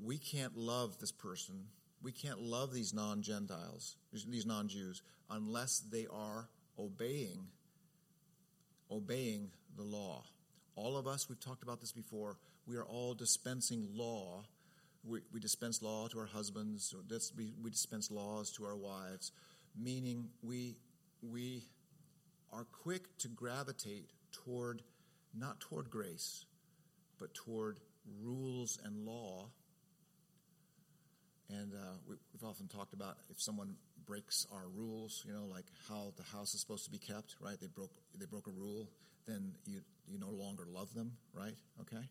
we 0.04 0.18
can't 0.18 0.58
love 0.58 1.00
this 1.00 1.12
person, 1.12 1.66
we 2.08 2.14
can't 2.14 2.40
love 2.40 2.74
these 2.74 2.94
non 2.94 3.22
Gentiles, 3.22 3.98
these 4.14 4.46
non 4.46 4.70
Jews, 4.70 5.02
unless 5.30 5.80
they 5.80 6.08
are 6.10 6.48
obeying 6.80 7.48
obeying 8.90 9.50
the 9.76 9.84
law. 9.84 10.24
All 10.78 10.96
of 10.96 11.06
us, 11.06 11.28
we've 11.28 11.38
talked 11.38 11.64
about 11.64 11.82
this 11.82 11.92
before, 11.92 12.38
we 12.66 12.78
are 12.78 12.86
all 12.86 13.14
dispensing 13.14 13.90
law. 13.94 14.46
We, 15.04 15.20
we 15.34 15.42
dispense 15.42 15.82
law 15.82 16.08
to 16.08 16.20
our 16.20 16.28
husbands, 16.28 16.96
we, 17.36 17.52
we 17.62 17.72
dispense 17.72 18.10
laws 18.10 18.52
to 18.54 18.64
our 18.64 18.78
wives, 18.78 19.34
meaning 19.78 20.30
we, 20.42 20.78
we 21.22 21.66
are 22.54 22.64
quick 22.72 23.18
to 23.18 23.28
gravitate 23.28 24.12
toward, 24.32 24.82
not 25.38 25.60
toward 25.60 25.90
grace, 25.90 26.46
but 27.20 27.34
toward 27.34 27.80
rules 28.22 28.80
and 28.86 29.06
law. 29.06 29.50
And 31.50 31.74
uh, 31.74 31.96
we, 32.08 32.16
have 32.34 32.50
often 32.50 32.68
talked 32.68 32.94
about 32.94 33.18
if 33.30 33.42
someone 33.42 33.76
breaks 34.06 34.46
our 34.52 34.68
rules, 34.76 35.24
you 35.26 35.34
know, 35.34 35.46
like 35.46 35.66
how 35.88 36.14
the 36.18 36.24
house 36.24 36.54
is 36.54 36.62
supposed 36.62 36.86
to 36.86 36.92
be 36.92 36.98
kept, 36.98 37.36
right? 37.40 37.60
They 37.60 37.68
broke 37.68 37.92
they 38.18 38.26
broke 38.26 38.48
a 38.48 38.52
rule, 38.52 38.90
then 39.28 39.54
you 39.66 39.82
you 40.08 40.20
no 40.20 40.30
longer 40.30 40.64
love 40.68 40.94
them, 40.94 41.14
right? 41.34 41.56
Okay, 41.82 42.04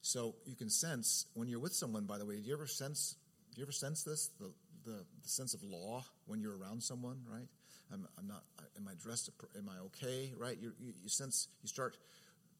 so 0.00 0.36
you 0.46 0.56
can 0.56 0.70
sense 0.70 1.26
when 1.34 1.48
you're 1.48 1.60
with 1.60 1.74
someone. 1.74 2.04
By 2.06 2.18
the 2.18 2.26
way, 2.26 2.36
do 2.36 2.48
you 2.48 2.54
ever 2.54 2.66
sense? 2.66 3.16
Do 3.54 3.60
you 3.60 3.64
ever 3.64 3.72
sense 3.72 4.04
this? 4.04 4.30
The 4.40 4.50
the, 4.84 5.04
the 5.22 5.28
sense 5.28 5.52
of 5.54 5.62
law 5.62 6.04
when 6.26 6.40
you're 6.40 6.56
around 6.56 6.82
someone, 6.82 7.20
right? 7.30 7.48
I'm, 7.92 8.06
I'm 8.18 8.26
not. 8.26 8.42
Am 8.76 8.88
I 8.88 8.94
dressed? 9.02 9.30
Am 9.56 9.68
I 9.68 9.78
okay? 9.86 10.32
Right? 10.36 10.56
You, 10.60 10.72
you, 10.78 10.92
you 11.02 11.08
sense. 11.08 11.48
You 11.62 11.68
start 11.68 11.96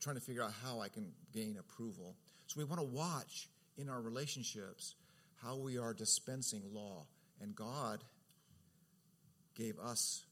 trying 0.00 0.16
to 0.16 0.22
figure 0.22 0.42
out 0.42 0.52
how 0.64 0.80
I 0.80 0.88
can 0.88 1.12
gain 1.32 1.56
approval. 1.58 2.16
So 2.46 2.58
we 2.58 2.64
want 2.64 2.80
to 2.80 2.86
watch 2.86 3.48
in 3.76 3.88
our 3.88 4.00
relationships 4.00 4.94
how 5.42 5.56
we 5.56 5.78
are 5.78 5.94
dispensing 5.94 6.62
law. 6.72 7.06
And 7.40 7.54
God 7.54 8.02
gave 9.54 9.78
us 9.78 10.24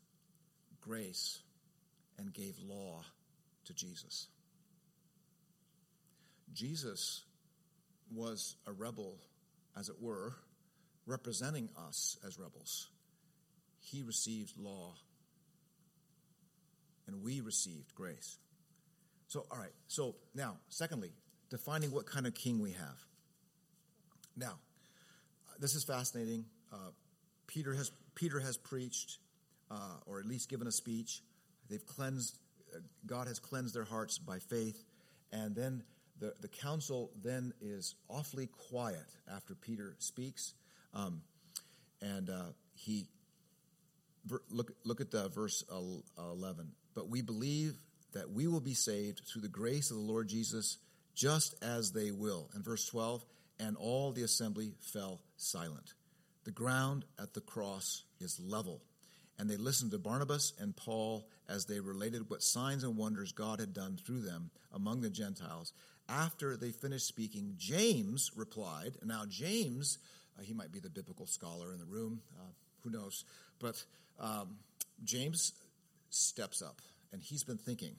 grace 0.81 1.41
and 2.19 2.33
gave 2.33 2.57
law 2.59 3.03
to 3.65 3.75
Jesus. 3.75 4.29
Jesus 6.53 7.25
was 8.13 8.57
a 8.67 8.73
rebel, 8.73 9.19
as 9.79 9.89
it 9.89 9.97
were, 10.01 10.35
representing 11.07 11.69
us 11.87 12.17
as 12.27 12.39
rebels. 12.39 12.89
He 13.81 14.03
received 14.03 14.57
law, 14.57 14.95
and 17.07 17.23
we 17.23 17.41
received 17.41 17.95
grace. 17.95 18.39
So, 19.29 19.47
all 19.51 19.59
right, 19.59 19.75
so 19.89 20.15
now, 20.35 20.57
secondly, 20.69 21.13
defining 21.51 21.91
what 21.91 22.07
kind 22.07 22.27
of 22.27 22.35
king 22.35 22.61
we 22.61 22.73
have. 22.73 23.05
Now, 24.37 24.59
this 25.61 25.75
is 25.75 25.85
fascinating. 25.85 26.45
Uh, 26.73 26.91
Peter 27.47 27.75
has 27.75 27.91
Peter 28.15 28.41
has 28.41 28.57
preached, 28.57 29.19
uh, 29.71 29.95
or 30.07 30.21
at 30.21 30.27
least 30.27 30.49
given 30.49 30.67
a 30.67 30.73
speech. 30.73 31.23
They've 31.69 31.85
cleansed. 31.85 32.39
Uh, 32.75 32.79
God 33.07 33.29
has 33.29 33.39
cleansed 33.39 33.75
their 33.75 33.85
hearts 33.85 34.19
by 34.19 34.39
faith, 34.39 34.85
and 35.33 35.55
then 35.55 35.83
the 36.19 36.35
the 36.41 36.49
council 36.49 37.11
then 37.23 37.53
is 37.61 37.95
awfully 38.09 38.49
quiet 38.71 39.07
after 39.33 39.55
Peter 39.55 39.95
speaks, 39.99 40.55
um, 40.95 41.23
and 42.01 42.31
uh, 42.31 42.53
he 42.75 43.07
look 44.51 44.73
look 44.85 45.01
at 45.01 45.11
the 45.11 45.29
verse 45.29 45.65
eleven. 46.19 46.73
But 46.95 47.09
we 47.09 47.21
believe 47.23 47.75
that 48.15 48.31
we 48.31 48.47
will 48.47 48.61
be 48.61 48.75
saved 48.75 49.21
through 49.27 49.43
the 49.43 49.49
grace 49.49 49.91
of 49.91 49.97
the 49.99 50.03
Lord 50.03 50.29
Jesus 50.29 50.79
just 51.15 51.55
as 51.63 51.93
they 51.93 52.11
will. 52.11 52.49
And 52.55 52.65
verse 52.65 52.87
12, 52.87 53.25
and 53.59 53.77
all 53.77 54.13
the 54.13 54.23
assembly 54.23 54.73
fell 54.81 55.21
silent. 55.37 55.95
The 56.45 56.51
ground 56.51 57.05
at 57.21 57.35
the 57.35 57.41
cross 57.41 58.05
is 58.21 58.41
level. 58.41 58.83
And 59.39 59.51
they 59.51 59.57
listened 59.57 59.91
to 59.91 59.99
Barnabas 59.99 60.55
and 60.59 60.75
Paul 60.75 61.29
as 61.49 61.67
they 61.67 61.81
related 61.81 62.31
what 62.31 62.43
signs 62.43 62.85
and 62.85 62.97
wonders 62.97 63.33
God 63.33 63.61
had 63.61 63.75
done 63.75 63.99
through 63.99 64.21
them 64.21 64.51
among 64.73 65.03
the 65.03 65.11
Gentiles. 65.11 65.73
After 66.09 66.57
they 66.57 66.71
finished 66.71 67.07
speaking, 67.07 67.55
James 67.59 68.31
replied. 68.35 68.93
Now, 69.05 69.25
James, 69.29 69.99
uh, 70.39 70.43
he 70.43 70.55
might 70.55 70.73
be 70.73 70.79
the 70.79 70.89
biblical 70.89 71.27
scholar 71.27 71.73
in 71.73 71.79
the 71.79 71.85
room, 71.85 72.23
uh, 72.39 72.53
who 72.83 72.91
knows? 72.91 73.25
But 73.59 73.83
um, 74.19 74.57
James 75.05 75.53
steps 76.09 76.63
up, 76.63 76.81
and 77.13 77.21
he's 77.21 77.45
been 77.45 77.59
thinking 77.59 77.97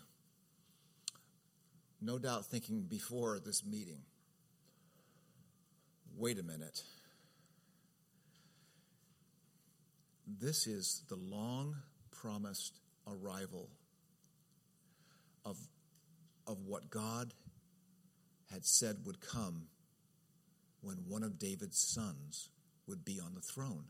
no 2.02 2.20
doubt 2.20 2.46
thinking 2.46 2.82
before 2.84 3.40
this 3.40 3.66
meeting 3.66 4.02
wait 6.16 6.40
a 6.40 6.44
minute. 6.44 6.82
This 10.28 10.68
is 10.68 11.04
the 11.08 11.16
long 11.16 11.78
promised 12.12 12.80
arrival 13.08 13.70
of, 15.46 15.58
of 16.46 16.66
what 16.66 16.90
God 16.90 17.34
had 18.52 18.66
said 18.66 18.98
would 19.06 19.22
come 19.22 19.68
when 20.82 20.98
one 21.08 21.24
of 21.24 21.40
David's 21.40 21.80
sons 21.80 22.50
would 22.88 23.06
be 23.06 23.20
on 23.20 23.34
the 23.34 23.42
throne 23.42 23.86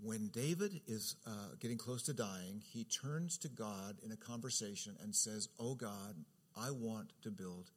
when 0.00 0.28
David 0.28 0.80
is 0.86 1.16
uh, 1.26 1.30
getting 1.60 1.76
close 1.76 2.02
to 2.04 2.12
dying, 2.12 2.62
he 2.72 2.84
turns 2.84 3.36
to 3.38 3.48
God 3.48 3.96
in 4.04 4.12
a 4.12 4.16
conversation 4.16 4.96
and 5.02 5.14
says, 5.14 5.48
Oh 5.58 5.74
God, 5.74 6.14
I 6.56 6.70
want 6.70 7.12
to 7.22 7.30
build 7.30 7.70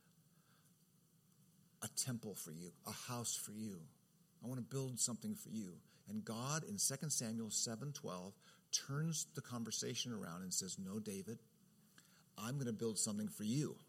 a 1.83 1.87
temple 2.05 2.35
for 2.35 2.51
you, 2.51 2.71
a 2.85 3.11
house 3.11 3.35
for 3.35 3.53
you. 3.53 3.79
I 4.43 4.47
want 4.47 4.59
to 4.59 4.75
build 4.75 4.99
something 4.99 5.35
for 5.35 5.49
you. 5.49 5.73
And 6.11 6.25
God 6.25 6.65
in 6.65 6.77
2 6.77 7.09
Samuel 7.09 7.49
7:12 7.49 8.33
turns 8.73 9.27
the 9.33 9.41
conversation 9.41 10.11
around 10.11 10.41
and 10.41 10.53
says, 10.53 10.77
"No, 10.77 10.99
David, 10.99 11.39
I'm 12.37 12.55
going 12.55 12.65
to 12.65 12.73
build 12.73 12.99
something 12.99 13.29
for 13.29 13.45
you." 13.45 13.79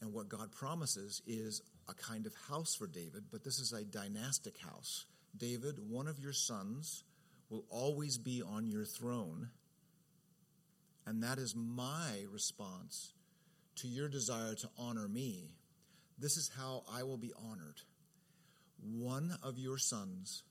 And 0.00 0.12
what 0.12 0.28
God 0.28 0.52
promises 0.52 1.22
is 1.26 1.62
a 1.88 1.94
kind 1.94 2.26
of 2.26 2.34
house 2.34 2.74
for 2.74 2.86
David, 2.86 3.30
but 3.30 3.42
this 3.42 3.58
is 3.58 3.72
a 3.72 3.84
dynastic 3.84 4.58
house. 4.58 5.06
David, 5.34 5.78
one 5.78 6.06
of 6.06 6.18
your 6.20 6.34
sons 6.34 7.04
will 7.48 7.64
always 7.70 8.18
be 8.18 8.42
on 8.42 8.68
your 8.68 8.84
throne. 8.84 9.50
And 11.06 11.22
that 11.22 11.38
is 11.38 11.54
my 11.54 12.26
response 12.30 13.14
to 13.76 13.88
your 13.88 14.10
desire 14.10 14.54
to 14.56 14.70
honor 14.76 15.08
me. 15.08 15.56
This 16.18 16.36
is 16.36 16.50
how 16.50 16.84
I 16.86 17.02
will 17.02 17.16
be 17.16 17.32
honored. 17.32 17.80
One 18.78 19.32
of 19.42 19.58
your 19.58 19.78
sons 19.78 20.42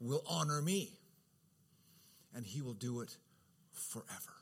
will 0.00 0.22
honor 0.28 0.60
me, 0.60 0.98
and 2.34 2.44
he 2.44 2.62
will 2.62 2.74
do 2.74 3.00
it 3.00 3.16
forever. 3.72 4.32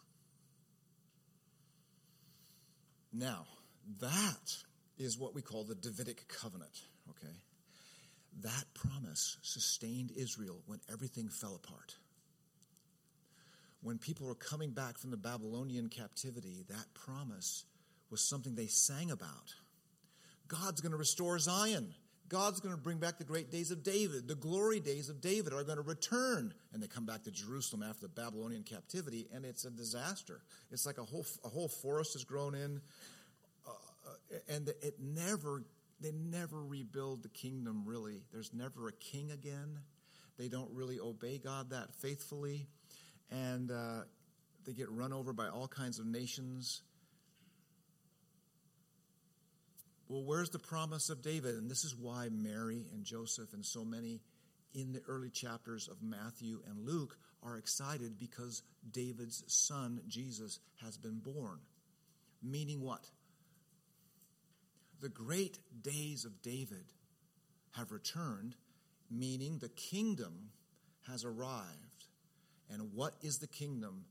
Now, 3.13 3.47
that 4.01 4.57
is 4.99 5.19
what 5.19 5.35
we 5.35 5.43
call 5.43 5.65
the 5.65 5.75
Davidic 5.75 6.27
covenant, 6.29 6.81
okay? 7.11 7.35
That 8.43 8.65
promise 8.75 9.37
sustained 9.43 10.11
Israel 10.17 10.61
when 10.67 10.81
everything 10.93 11.29
fell 11.29 11.55
apart. 11.55 11.95
When 13.83 13.99
people 13.99 14.27
were 14.27 14.35
coming 14.35 14.71
back 14.71 14.99
from 14.99 15.11
the 15.11 15.17
Babylonian 15.17 15.89
captivity, 15.89 16.65
that 16.69 16.87
promise 16.95 17.65
was 18.11 18.21
something 18.21 18.55
they 18.55 18.67
sang 18.67 19.11
about. 19.11 19.55
God's 20.49 20.81
going 20.81 20.93
to 20.93 20.99
restore 20.99 21.39
Zion. 21.39 21.95
God's 22.29 22.61
going 22.61 22.75
to 22.75 22.81
bring 22.81 22.99
back 22.99 23.19
the 23.19 23.25
great 23.25 23.51
days 23.51 23.71
of 23.71 23.83
David. 23.83 24.29
The 24.29 24.35
glory 24.35 24.81
days 24.81 25.09
of 25.09 25.21
David 25.21 25.53
are 25.53 25.63
going 25.63 25.77
to 25.77 25.83
return. 25.83 26.55
And 26.73 26.83
they 26.83 26.87
come 26.87 27.05
back 27.05 27.25
to 27.25 27.31
Jerusalem 27.31 27.83
after 27.83 28.07
the 28.07 28.09
Babylonian 28.09 28.63
captivity, 28.63 29.29
and 29.33 29.45
it's 29.45 29.65
a 29.65 29.71
disaster. 29.71 30.41
It's 30.71 30.87
like 30.87 30.99
a 30.99 31.05
whole, 31.05 31.27
a 31.45 31.49
whole 31.49 31.69
forest 31.69 32.15
has 32.15 32.25
grown 32.25 32.55
in, 32.55 32.81
uh, 33.67 34.39
and 34.49 34.69
it 34.69 34.95
never 35.01 35.63
they 36.01 36.13
never 36.13 36.63
rebuild 36.63 37.23
the 37.23 37.29
kingdom 37.29 37.85
really. 37.87 38.23
There's 38.33 38.53
never 38.53 38.89
a 38.89 38.93
king 38.93 39.31
again. 39.31 39.79
They 40.37 40.49
don't 40.49 40.71
really 40.73 40.99
obey 41.01 41.39
God 41.39 41.71
that 41.71 41.95
faithfully. 41.95 42.67
And 43.31 43.71
uh, 43.71 44.03
they 44.67 44.73
get 44.73 44.91
run 44.91 45.13
over 45.13 45.33
by 45.33 45.49
all 45.49 45.69
kinds 45.69 45.99
of 45.99 46.07
nations. 46.07 46.83
Well, 50.09 50.23
where's 50.23 50.51
the 50.51 50.59
promise 50.59 51.09
of 51.09 51.23
David? 51.23 51.55
And 51.55 51.71
this 51.71 51.85
is 51.85 51.97
why 51.97 52.29
Mary 52.31 52.87
and 52.93 53.05
Joseph 53.05 53.53
and 53.55 53.65
so 53.65 53.85
many 53.85 54.21
in 54.75 54.93
the 54.93 55.03
early 55.09 55.31
chapters 55.31 55.89
of 55.89 56.03
Matthew 56.03 56.61
and 56.69 56.87
Luke 56.87 57.17
are 57.43 57.57
excited 57.57 58.19
because 58.19 58.63
David's 58.91 59.45
son, 59.47 60.01
Jesus, 60.09 60.61
has 60.83 60.97
been 60.97 61.21
born. 61.21 61.61
Meaning 62.43 62.81
what? 62.81 63.07
The 65.01 65.09
great 65.09 65.59
days 65.83 66.25
of 66.25 66.43
David 66.43 66.85
have 67.73 67.93
returned, 67.93 68.57
meaning 69.11 69.59
the 69.59 69.69
kingdom 69.69 70.51
has 71.07 71.25
arrived. 71.25 72.07
And 72.71 72.93
what 72.95 73.15
is 73.23 73.39
the 73.39 73.47
kingdom? 73.47 74.05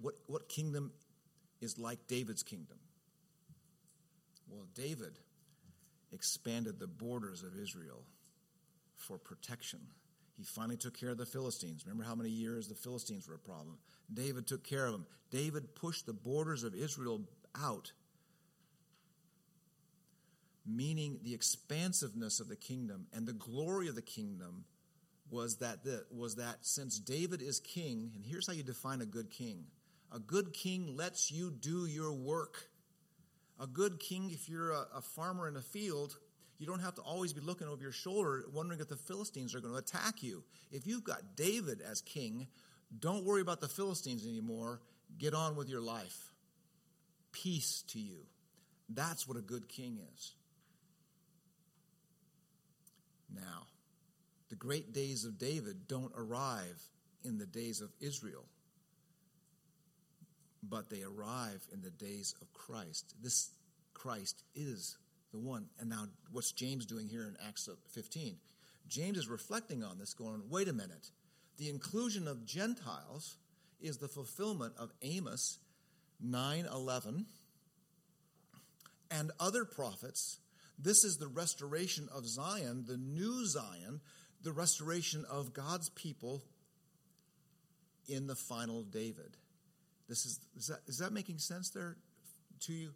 What, 0.00 0.14
what 0.26 0.48
kingdom 0.48 0.92
is 1.60 1.78
like 1.78 2.06
David's 2.06 2.42
kingdom? 2.42 2.78
Well, 4.48 4.66
David 4.74 5.18
expanded 6.12 6.78
the 6.78 6.86
borders 6.86 7.42
of 7.42 7.58
Israel 7.60 8.04
for 8.96 9.18
protection. 9.18 9.80
He 10.36 10.44
finally 10.44 10.76
took 10.76 10.98
care 10.98 11.10
of 11.10 11.18
the 11.18 11.26
Philistines. 11.26 11.84
Remember 11.84 12.04
how 12.04 12.14
many 12.14 12.30
years 12.30 12.66
the 12.66 12.74
Philistines 12.74 13.28
were 13.28 13.34
a 13.34 13.38
problem? 13.38 13.78
David 14.12 14.46
took 14.46 14.64
care 14.64 14.86
of 14.86 14.92
them. 14.92 15.06
David 15.30 15.74
pushed 15.74 16.06
the 16.06 16.12
borders 16.12 16.64
of 16.64 16.74
Israel 16.74 17.22
out, 17.54 17.92
meaning 20.66 21.18
the 21.22 21.34
expansiveness 21.34 22.40
of 22.40 22.48
the 22.48 22.56
kingdom 22.56 23.06
and 23.12 23.26
the 23.26 23.32
glory 23.32 23.88
of 23.88 23.94
the 23.94 24.02
kingdom 24.02 24.64
was 25.30 25.58
that 25.58 25.84
the, 25.84 26.04
was 26.10 26.36
that 26.36 26.56
since 26.62 26.98
David 26.98 27.42
is 27.42 27.60
king, 27.60 28.10
and 28.14 28.24
here's 28.24 28.46
how 28.46 28.52
you 28.52 28.62
define 28.62 29.00
a 29.00 29.06
good 29.06 29.30
king. 29.30 29.64
A 30.12 30.18
good 30.18 30.52
king 30.52 30.96
lets 30.96 31.30
you 31.30 31.50
do 31.50 31.86
your 31.86 32.12
work. 32.12 32.69
A 33.60 33.66
good 33.66 34.00
king, 34.00 34.30
if 34.32 34.48
you're 34.48 34.72
a, 34.72 34.86
a 34.96 35.02
farmer 35.02 35.46
in 35.46 35.56
a 35.56 35.60
field, 35.60 36.16
you 36.58 36.66
don't 36.66 36.80
have 36.80 36.94
to 36.94 37.02
always 37.02 37.32
be 37.32 37.40
looking 37.40 37.68
over 37.68 37.82
your 37.82 37.92
shoulder 37.92 38.44
wondering 38.52 38.80
if 38.80 38.88
the 38.88 38.96
Philistines 38.96 39.54
are 39.54 39.60
going 39.60 39.74
to 39.74 39.78
attack 39.78 40.22
you. 40.22 40.42
If 40.70 40.86
you've 40.86 41.04
got 41.04 41.36
David 41.36 41.80
as 41.80 42.00
king, 42.00 42.48
don't 42.98 43.24
worry 43.24 43.40
about 43.40 43.60
the 43.60 43.68
Philistines 43.68 44.26
anymore. 44.26 44.80
Get 45.18 45.34
on 45.34 45.56
with 45.56 45.68
your 45.68 45.80
life. 45.80 46.32
Peace 47.32 47.84
to 47.88 47.98
you. 47.98 48.20
That's 48.88 49.28
what 49.28 49.36
a 49.36 49.42
good 49.42 49.68
king 49.68 49.98
is. 50.14 50.34
Now, 53.32 53.66
the 54.48 54.56
great 54.56 54.92
days 54.92 55.24
of 55.24 55.38
David 55.38 55.86
don't 55.86 56.12
arrive 56.16 56.82
in 57.24 57.38
the 57.38 57.46
days 57.46 57.80
of 57.80 57.90
Israel 58.00 58.44
but 60.62 60.90
they 60.90 61.02
arrive 61.02 61.66
in 61.72 61.80
the 61.80 61.90
days 61.90 62.34
of 62.40 62.52
Christ. 62.52 63.14
This 63.22 63.50
Christ 63.94 64.42
is 64.54 64.96
the 65.32 65.38
one. 65.38 65.66
And 65.78 65.88
now, 65.90 66.06
what's 66.32 66.52
James 66.52 66.86
doing 66.86 67.08
here 67.08 67.22
in 67.22 67.36
Acts 67.46 67.68
15? 67.92 68.36
James 68.88 69.18
is 69.18 69.28
reflecting 69.28 69.84
on 69.84 69.98
this, 69.98 70.14
going, 70.14 70.42
wait 70.48 70.68
a 70.68 70.72
minute. 70.72 71.10
The 71.58 71.68
inclusion 71.68 72.26
of 72.26 72.44
Gentiles 72.44 73.36
is 73.80 73.98
the 73.98 74.08
fulfillment 74.08 74.74
of 74.78 74.92
Amos 75.02 75.58
9 76.20 76.66
11 76.72 77.26
and 79.10 79.30
other 79.38 79.64
prophets. 79.64 80.38
This 80.78 81.04
is 81.04 81.18
the 81.18 81.28
restoration 81.28 82.08
of 82.14 82.26
Zion, 82.26 82.84
the 82.86 82.96
new 82.96 83.46
Zion, 83.46 84.00
the 84.42 84.52
restoration 84.52 85.24
of 85.30 85.52
God's 85.52 85.90
people 85.90 86.42
in 88.08 88.26
the 88.26 88.34
final 88.34 88.82
David. 88.82 89.36
This 90.10 90.26
is, 90.26 90.40
is 90.56 90.66
that, 90.66 90.80
is 90.88 90.98
that 90.98 91.12
making 91.12 91.38
sense 91.38 91.70
there 91.70 91.96
to 92.62 92.72
you? 92.72 92.90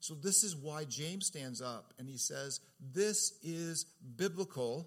So, 0.00 0.14
this 0.14 0.44
is 0.44 0.54
why 0.54 0.84
James 0.84 1.26
stands 1.26 1.62
up 1.62 1.94
and 1.98 2.06
he 2.06 2.18
says, 2.18 2.60
This 2.92 3.38
is 3.42 3.86
biblical. 4.16 4.86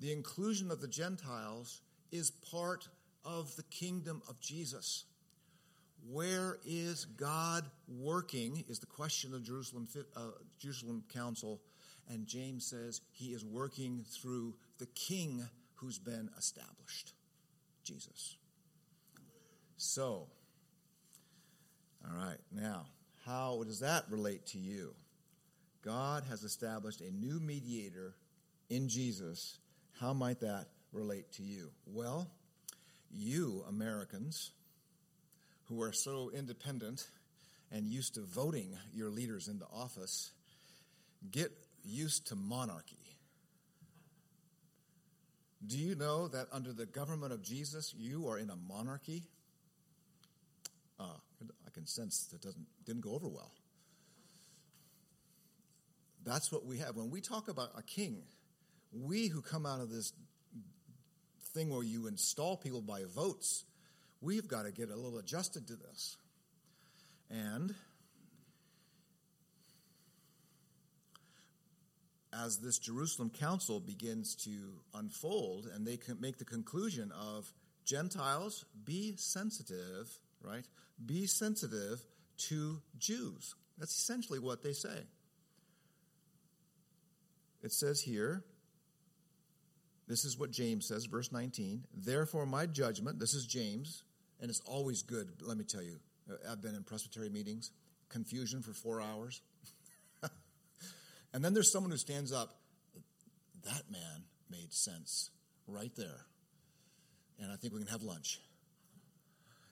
The 0.00 0.12
inclusion 0.12 0.70
of 0.70 0.80
the 0.80 0.88
Gentiles 0.88 1.80
is 2.10 2.30
part 2.30 2.88
of 3.24 3.54
the 3.54 3.62
kingdom 3.64 4.20
of 4.28 4.40
Jesus. 4.40 5.04
Where 6.10 6.58
is 6.64 7.04
God 7.04 7.64
working? 7.86 8.64
Is 8.68 8.80
the 8.80 8.86
question 8.86 9.32
of 9.32 9.44
Jerusalem, 9.44 9.86
uh, 10.16 10.22
Jerusalem 10.58 11.04
Council. 11.12 11.60
And 12.08 12.26
James 12.26 12.66
says 12.66 13.02
he 13.12 13.26
is 13.26 13.44
working 13.44 14.04
through 14.10 14.54
the 14.78 14.86
king 14.86 15.46
who's 15.74 15.98
been 15.98 16.30
established, 16.36 17.12
Jesus. 17.84 18.38
So, 19.76 20.26
all 22.04 22.16
right, 22.16 22.38
now, 22.52 22.86
how 23.26 23.62
does 23.64 23.80
that 23.80 24.04
relate 24.10 24.46
to 24.48 24.58
you? 24.58 24.94
God 25.82 26.24
has 26.28 26.42
established 26.42 27.00
a 27.00 27.10
new 27.10 27.40
mediator 27.40 28.14
in 28.68 28.88
Jesus. 28.88 29.58
How 29.98 30.12
might 30.12 30.40
that 30.40 30.66
relate 30.92 31.32
to 31.32 31.42
you? 31.42 31.70
Well, 31.86 32.30
you 33.10 33.64
Americans 33.68 34.52
who 35.68 35.82
are 35.82 35.92
so 35.92 36.30
independent 36.34 37.06
and 37.70 37.86
used 37.86 38.14
to 38.14 38.22
voting 38.22 38.76
your 38.92 39.10
leaders 39.10 39.48
into 39.48 39.64
office, 39.72 40.32
get 41.30 41.52
used 41.84 42.28
to 42.28 42.36
monarchy. 42.36 42.96
Do 45.66 45.78
you 45.78 45.94
know 45.94 46.28
that 46.28 46.46
under 46.52 46.72
the 46.72 46.86
government 46.86 47.32
of 47.32 47.42
Jesus, 47.42 47.94
you 47.96 48.28
are 48.28 48.38
in 48.38 48.50
a 48.50 48.56
monarchy? 48.56 49.22
Uh, 50.98 51.04
I 51.70 51.74
can 51.74 51.86
sense 51.86 52.26
that 52.32 52.42
doesn't 52.42 52.66
didn't 52.84 53.02
go 53.02 53.14
over 53.14 53.28
well. 53.28 53.52
That's 56.24 56.50
what 56.50 56.66
we 56.66 56.78
have. 56.78 56.96
When 56.96 57.10
we 57.10 57.20
talk 57.20 57.48
about 57.48 57.70
a 57.78 57.82
king, 57.82 58.22
we 58.92 59.28
who 59.28 59.40
come 59.40 59.66
out 59.66 59.80
of 59.80 59.90
this 59.90 60.12
thing 61.54 61.70
where 61.70 61.82
you 61.82 62.06
install 62.06 62.56
people 62.56 62.82
by 62.82 63.04
votes, 63.14 63.64
we've 64.20 64.48
got 64.48 64.64
to 64.64 64.72
get 64.72 64.90
a 64.90 64.96
little 64.96 65.18
adjusted 65.18 65.66
to 65.68 65.76
this. 65.76 66.16
And 67.30 67.74
as 72.32 72.58
this 72.58 72.78
Jerusalem 72.78 73.30
council 73.30 73.80
begins 73.80 74.34
to 74.44 74.50
unfold 74.94 75.68
and 75.72 75.86
they 75.86 75.96
can 75.96 76.20
make 76.20 76.38
the 76.38 76.44
conclusion 76.44 77.12
of 77.12 77.52
Gentiles, 77.84 78.64
be 78.84 79.14
sensitive, 79.16 80.18
right? 80.42 80.64
be 81.04 81.26
sensitive 81.26 82.00
to 82.36 82.80
Jews. 82.98 83.54
That's 83.78 83.96
essentially 83.96 84.38
what 84.38 84.62
they 84.62 84.72
say. 84.72 85.06
It 87.62 87.72
says 87.72 88.00
here, 88.00 88.44
this 90.08 90.24
is 90.24 90.38
what 90.38 90.50
James 90.50 90.86
says, 90.86 91.06
verse 91.06 91.30
19. 91.30 91.84
Therefore, 91.94 92.46
my 92.46 92.66
judgment, 92.66 93.18
this 93.18 93.34
is 93.34 93.46
James, 93.46 94.02
and 94.40 94.50
it's 94.50 94.60
always 94.60 95.02
good, 95.02 95.28
let 95.40 95.56
me 95.56 95.64
tell 95.64 95.82
you. 95.82 96.00
Uh, 96.30 96.34
I've 96.50 96.60
been 96.60 96.74
in 96.74 96.82
presbytery 96.82 97.28
meetings, 97.28 97.70
confusion 98.08 98.62
for 98.62 98.72
four 98.72 99.00
hours. 99.00 99.42
and 101.32 101.44
then 101.44 101.54
there's 101.54 101.70
someone 101.70 101.90
who 101.90 101.98
stands 101.98 102.32
up. 102.32 102.56
That 103.64 103.82
man 103.90 104.24
made 104.50 104.72
sense 104.72 105.30
right 105.66 105.92
there. 105.96 106.26
And 107.38 107.52
I 107.52 107.56
think 107.56 107.74
we 107.74 107.80
can 107.80 107.88
have 107.88 108.02
lunch. 108.02 108.40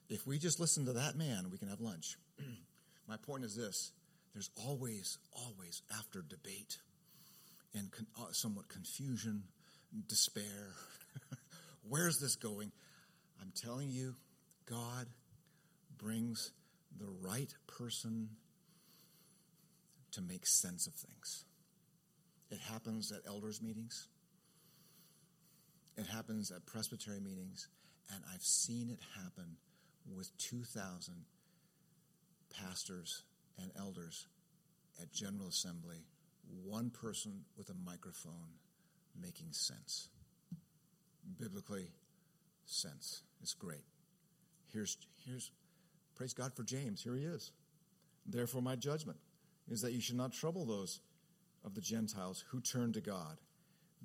If 0.09 0.25
we 0.25 0.39
just 0.39 0.59
listen 0.59 0.85
to 0.85 0.93
that 0.93 1.15
man, 1.15 1.49
we 1.51 1.57
can 1.57 1.69
have 1.69 1.79
lunch. 1.79 2.17
My 3.07 3.17
point 3.17 3.43
is 3.43 3.55
this 3.55 3.91
there's 4.33 4.49
always, 4.55 5.17
always 5.31 5.81
after 5.97 6.21
debate 6.21 6.77
and 7.73 7.91
con- 7.91 8.07
uh, 8.19 8.31
somewhat 8.31 8.67
confusion, 8.67 9.43
despair. 10.07 10.73
Where's 11.87 12.19
this 12.19 12.35
going? 12.35 12.71
I'm 13.41 13.51
telling 13.55 13.89
you, 13.89 14.15
God 14.65 15.07
brings 15.97 16.51
the 16.99 17.09
right 17.21 17.53
person 17.67 18.29
to 20.11 20.21
make 20.21 20.45
sense 20.45 20.87
of 20.87 20.93
things. 20.93 21.45
It 22.49 22.59
happens 22.59 23.11
at 23.11 23.21
elders' 23.27 23.61
meetings, 23.61 24.07
it 25.97 26.07
happens 26.07 26.51
at 26.51 26.65
presbytery 26.65 27.19
meetings, 27.19 27.67
and 28.11 28.23
I've 28.33 28.41
seen 28.41 28.89
it 28.89 28.99
happen 29.15 29.57
with 30.05 30.35
2,000 30.37 31.25
pastors 32.53 33.23
and 33.61 33.71
elders 33.77 34.27
at 35.01 35.11
General 35.11 35.47
Assembly, 35.47 36.05
one 36.63 36.89
person 36.89 37.45
with 37.57 37.69
a 37.69 37.85
microphone 37.85 38.57
making 39.19 39.51
sense. 39.51 40.09
Biblically, 41.39 41.87
sense. 42.65 43.21
It's 43.41 43.53
great. 43.53 43.85
Here's, 44.73 44.97
here's, 45.25 45.51
praise 46.15 46.33
God 46.33 46.53
for 46.53 46.63
James. 46.63 47.03
Here 47.03 47.15
he 47.15 47.23
is. 47.23 47.51
Therefore, 48.25 48.61
my 48.61 48.75
judgment 48.75 49.17
is 49.69 49.81
that 49.81 49.93
you 49.93 50.01
should 50.01 50.17
not 50.17 50.33
trouble 50.33 50.65
those 50.65 50.99
of 51.63 51.75
the 51.75 51.81
Gentiles 51.81 52.43
who 52.49 52.61
turn 52.61 52.93
to 52.93 53.01
God, 53.01 53.37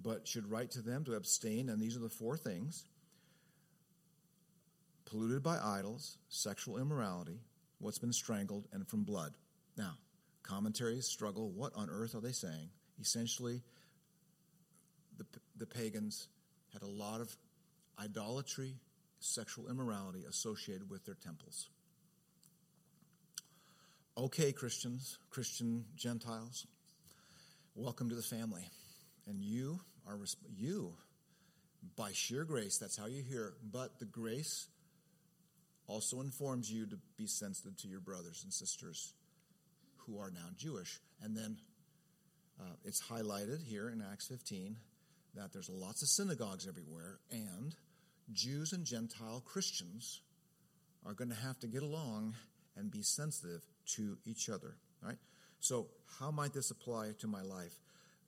but 0.00 0.26
should 0.26 0.50
write 0.50 0.70
to 0.72 0.83
them 0.83 1.04
to 1.04 1.14
abstain. 1.14 1.68
And 1.68 1.80
these 1.80 1.96
are 1.96 2.00
the 2.00 2.09
four 2.09 2.37
things 2.37 2.85
polluted 5.05 5.43
by 5.43 5.59
idols, 5.59 6.19
sexual 6.29 6.79
immorality, 6.79 7.40
what's 7.79 7.99
been 7.99 8.12
strangled, 8.12 8.67
and 8.73 8.87
from 8.87 9.05
blood. 9.05 9.33
Now, 9.77 9.99
Commentaries 10.45 11.07
struggle. 11.07 11.51
What 11.51 11.73
on 11.75 11.88
earth 11.90 12.14
are 12.14 12.21
they 12.21 12.33
saying? 12.33 12.69
Essentially, 13.01 13.62
the, 15.17 15.25
the 15.57 15.67
pagans 15.67 16.29
had 16.73 16.83
a 16.83 16.87
lot 16.87 17.23
of 17.23 17.35
idolatry, 17.99 18.75
sexual 19.21 19.69
immorality 19.71 20.25
associated 20.29 20.90
with 20.90 21.07
their 21.07 21.14
temples. 21.14 21.71
Okay, 24.19 24.53
Christians, 24.53 25.19
Christian 25.31 25.87
Gentiles, 25.97 26.67
welcome 27.75 28.11
to 28.11 28.14
the 28.14 28.23
family. 28.23 28.69
And 29.27 29.40
you 29.40 29.81
are 30.07 30.19
you 30.55 30.93
by 31.97 32.12
sheer 32.12 32.45
grace, 32.45 32.77
that's 32.77 32.99
how 32.99 33.07
you 33.07 33.23
hear, 33.23 33.55
but 33.73 33.99
the 33.99 34.05
grace 34.05 34.69
also 35.87 36.20
informs 36.20 36.70
you 36.70 36.87
to 36.87 36.99
be 37.16 37.27
sensitive 37.27 37.77
to 37.79 37.88
your 37.88 38.01
brothers 38.01 38.42
and 38.44 38.53
sisters 38.53 39.14
who 39.99 40.18
are 40.18 40.31
now 40.31 40.49
Jewish. 40.57 41.01
And 41.23 41.37
then 41.37 41.59
uh, 42.61 42.75
it's 42.85 43.03
highlighted 43.03 43.62
here 43.62 43.88
in 43.88 44.03
Acts 44.03 44.27
15 44.29 44.77
that 45.35 45.53
there's 45.53 45.68
lots 45.68 46.03
of 46.03 46.09
synagogues 46.09 46.68
everywhere, 46.68 47.18
and 47.31 47.75
Jews 48.33 48.73
and 48.73 48.85
Gentile 48.85 49.42
Christians 49.44 50.20
are 51.05 51.12
going 51.12 51.31
to 51.31 51.37
have 51.37 51.59
to 51.61 51.66
get 51.66 51.83
along 51.83 52.35
and 52.77 52.90
be 52.90 53.03
sensitive 53.03 53.62
to 53.97 54.16
each 54.25 54.49
other. 54.49 54.77
Right? 55.03 55.18
So, 55.61 55.88
how 56.20 56.31
might 56.31 56.53
this 56.53 56.70
apply 56.70 57.12
to 57.20 57.27
my 57.27 57.42
life? 57.42 57.75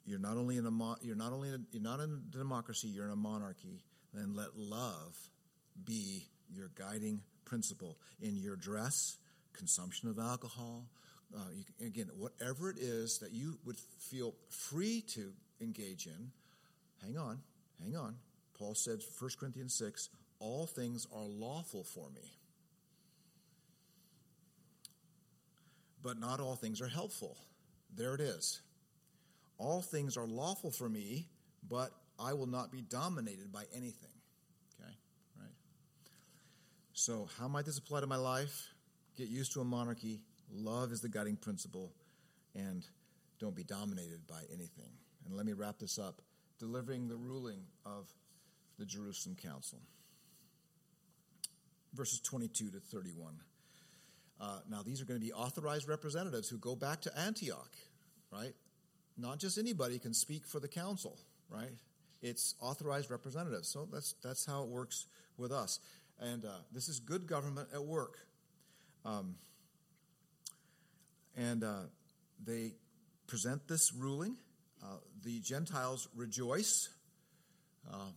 You're 0.05 0.19
not 0.19 0.37
only 0.37 0.57
in 0.57 0.67
a 0.67 0.95
you're 1.03 1.17
not 1.17 1.33
only 1.33 1.49
in 1.49 1.55
a, 1.55 1.59
you're 1.71 1.83
not 1.83 2.01
in 2.01 2.11
a 2.11 2.37
democracy, 2.37 2.89
you're 2.89 3.07
in 3.07 3.13
a 3.13 3.17
monarchy. 3.17 3.83
Then 4.13 4.35
let 4.35 4.57
love 4.57 5.17
be 5.85 6.27
your 6.51 6.71
guiding 6.75 7.21
principle 7.47 7.97
in 8.21 8.37
your 8.37 8.57
dress, 8.57 9.17
consumption 9.55 10.11
of 10.11 10.19
alcohol. 10.19 10.85
Uh, 11.35 11.41
you, 11.55 11.87
again, 11.87 12.11
whatever 12.19 12.69
it 12.69 12.77
is 12.79 13.19
that 13.19 13.33
you 13.33 13.59
would 13.65 13.79
feel 13.79 14.35
free 14.51 15.03
to 15.15 15.33
engage 15.61 16.07
in, 16.07 16.31
hang 17.03 17.17
on, 17.17 17.39
hang 17.83 17.97
on. 17.97 18.17
Paul 18.59 18.75
said, 18.75 19.01
1 19.19 19.31
Corinthians 19.41 19.75
6, 19.75 20.11
all 20.39 20.67
things 20.67 21.07
are 21.15 21.25
lawful 21.25 21.85
for 21.85 22.11
me. 22.11 22.33
But 26.03 26.19
not 26.21 26.41
all 26.41 26.57
things 26.57 26.81
are 26.81 26.89
helpful. 26.89 27.37
There 27.95 28.15
it 28.15 28.21
is. 28.21 28.61
All 29.59 29.83
things 29.83 30.17
are 30.17 30.27
lawful 30.27 30.71
for 30.71 30.89
me, 30.89 31.27
but 31.69 31.91
I 32.19 32.35
will 32.35 32.47
not 32.47 32.71
be 32.71 32.83
dominated 32.83 33.53
by 33.53 33.65
anything. 33.75 34.16
So, 36.99 37.29
how 37.39 37.47
might 37.47 37.67
this 37.67 37.77
apply 37.77 38.01
to 38.01 38.07
my 38.07 38.17
life? 38.17 38.73
Get 39.19 39.29
used 39.29 39.53
to 39.53 39.61
a 39.61 39.65
monarchy. 39.65 40.23
Love 40.51 40.93
is 40.93 41.03
the 41.03 41.11
guiding 41.11 41.37
principle. 41.37 41.93
And 42.55 42.87
don't 43.39 43.55
be 43.55 43.65
dominated 43.65 44.27
by 44.27 44.41
anything. 44.51 44.89
And 45.27 45.37
let 45.37 45.45
me 45.45 45.53
wrap 45.53 45.79
this 45.79 45.99
up 45.99 46.23
delivering 46.59 47.07
the 47.07 47.15
ruling 47.15 47.61
of 47.85 48.09
the 48.79 48.87
Jerusalem 48.87 49.37
Council. 49.37 49.79
Verses 51.93 52.19
22 52.21 52.71
to 52.71 52.81
31. 52.81 53.35
Uh, 54.41 54.61
now, 54.71 54.81
these 54.83 55.03
are 55.03 55.05
going 55.05 55.21
to 55.21 55.25
be 55.25 55.35
authorized 55.35 55.87
representatives 55.87 56.49
who 56.49 56.57
go 56.57 56.75
back 56.75 57.03
to 57.03 57.19
Antioch, 57.19 57.77
right? 58.33 58.55
Not 59.19 59.39
just 59.39 59.59
anybody 59.59 59.99
can 59.99 60.15
speak 60.15 60.47
for 60.47 60.61
the 60.61 60.69
council, 60.69 61.19
right? 61.51 61.75
It's 62.23 62.55
authorized 62.59 63.11
representatives. 63.11 63.69
So 63.69 63.87
that's, 63.93 64.15
that's 64.25 64.47
how 64.47 64.63
it 64.63 64.71
works 64.71 65.09
with 65.37 65.53
us. 65.53 65.79
And 66.21 66.45
uh, 66.45 66.59
this 66.73 66.89
is 66.89 67.01
good 67.01 67.27
government 67.27 67.69
at 67.75 67.85
work. 67.85 68.19
Um, 69.05 69.37
and 71.37 71.63
uh, 71.63 71.83
they 72.45 72.73
present 73.27 73.69
this 73.69 73.93
ruling. 73.93 74.37
Uh, 74.83 74.99
the 75.23 75.41
Gentiles 75.41 76.09
rejoice. 76.15 76.89
Uh, 77.93 78.11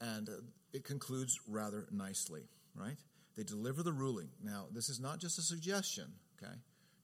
and 0.00 0.28
uh, 0.28 0.32
it 0.72 0.84
concludes 0.84 1.38
rather 1.48 1.86
nicely, 1.90 2.42
right? 2.74 2.96
They 3.36 3.44
deliver 3.44 3.82
the 3.82 3.92
ruling. 3.92 4.28
Now, 4.42 4.66
this 4.72 4.88
is 4.88 5.00
not 5.00 5.18
just 5.20 5.38
a 5.38 5.42
suggestion, 5.42 6.06
okay? 6.42 6.54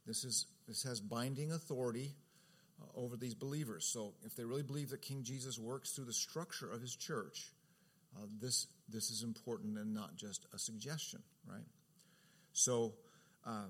This 0.07 0.25
is 0.25 0.47
this 0.67 0.83
has 0.85 1.01
binding 1.01 1.53
authority 1.53 2.15
uh, 2.81 2.99
over 2.99 3.17
these 3.17 3.35
believers. 3.35 3.89
So, 3.93 4.15
if 4.25 4.35
they 4.35 4.45
really 4.45 4.63
believe 4.63 4.91
that 4.91 5.03
King 5.03 5.23
Jesus 5.23 5.59
works 5.59 5.93
through 5.93 6.07
the 6.07 6.13
structure 6.13 6.71
of 6.71 6.81
his 6.81 6.97
church, 6.97 7.53
uh, 8.17 8.27
this 8.41 8.67
this 8.89 9.11
is 9.11 9.23
important 9.23 9.79
and 9.79 9.95
not 9.95 10.17
just 10.17 10.47
a 10.55 10.59
suggestion, 10.59 11.23
right? 11.49 11.67
So, 12.53 12.95
uh, 13.47 13.67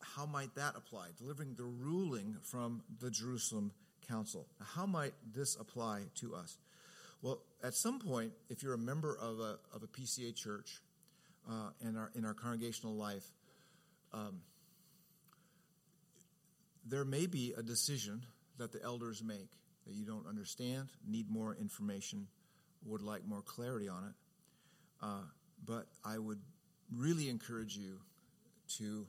how 0.00 0.26
might 0.26 0.54
that 0.56 0.74
apply? 0.76 1.08
Delivering 1.18 1.54
the 1.56 1.64
ruling 1.64 2.36
from 2.42 2.82
the 3.00 3.10
Jerusalem 3.10 3.72
Council. 4.08 4.46
How 4.74 4.86
might 4.86 5.14
this 5.32 5.56
apply 5.56 6.02
to 6.16 6.34
us? 6.34 6.58
Well, 7.22 7.40
at 7.62 7.74
some 7.74 8.00
point, 8.00 8.32
if 8.50 8.62
you're 8.62 8.74
a 8.74 8.78
member 8.78 9.16
of 9.16 9.38
a, 9.38 9.58
of 9.72 9.82
a 9.82 9.86
PCA 9.86 10.34
church 10.34 10.80
uh, 11.48 11.70
in, 11.80 11.96
our, 11.96 12.10
in 12.14 12.24
our 12.24 12.34
congregational 12.34 12.94
life, 12.94 13.24
um, 14.12 14.40
there 16.84 17.04
may 17.04 17.26
be 17.26 17.54
a 17.56 17.62
decision 17.62 18.22
that 18.58 18.72
the 18.72 18.82
elders 18.82 19.22
make 19.22 19.50
that 19.86 19.94
you 19.94 20.04
don't 20.04 20.26
understand, 20.26 20.88
need 21.08 21.30
more 21.30 21.56
information, 21.60 22.26
would 22.84 23.02
like 23.02 23.26
more 23.26 23.42
clarity 23.42 23.88
on 23.88 24.04
it. 24.04 24.14
Uh, 25.02 25.24
but 25.64 25.86
I 26.04 26.18
would 26.18 26.40
really 26.96 27.28
encourage 27.28 27.76
you 27.76 27.98
to 28.78 29.06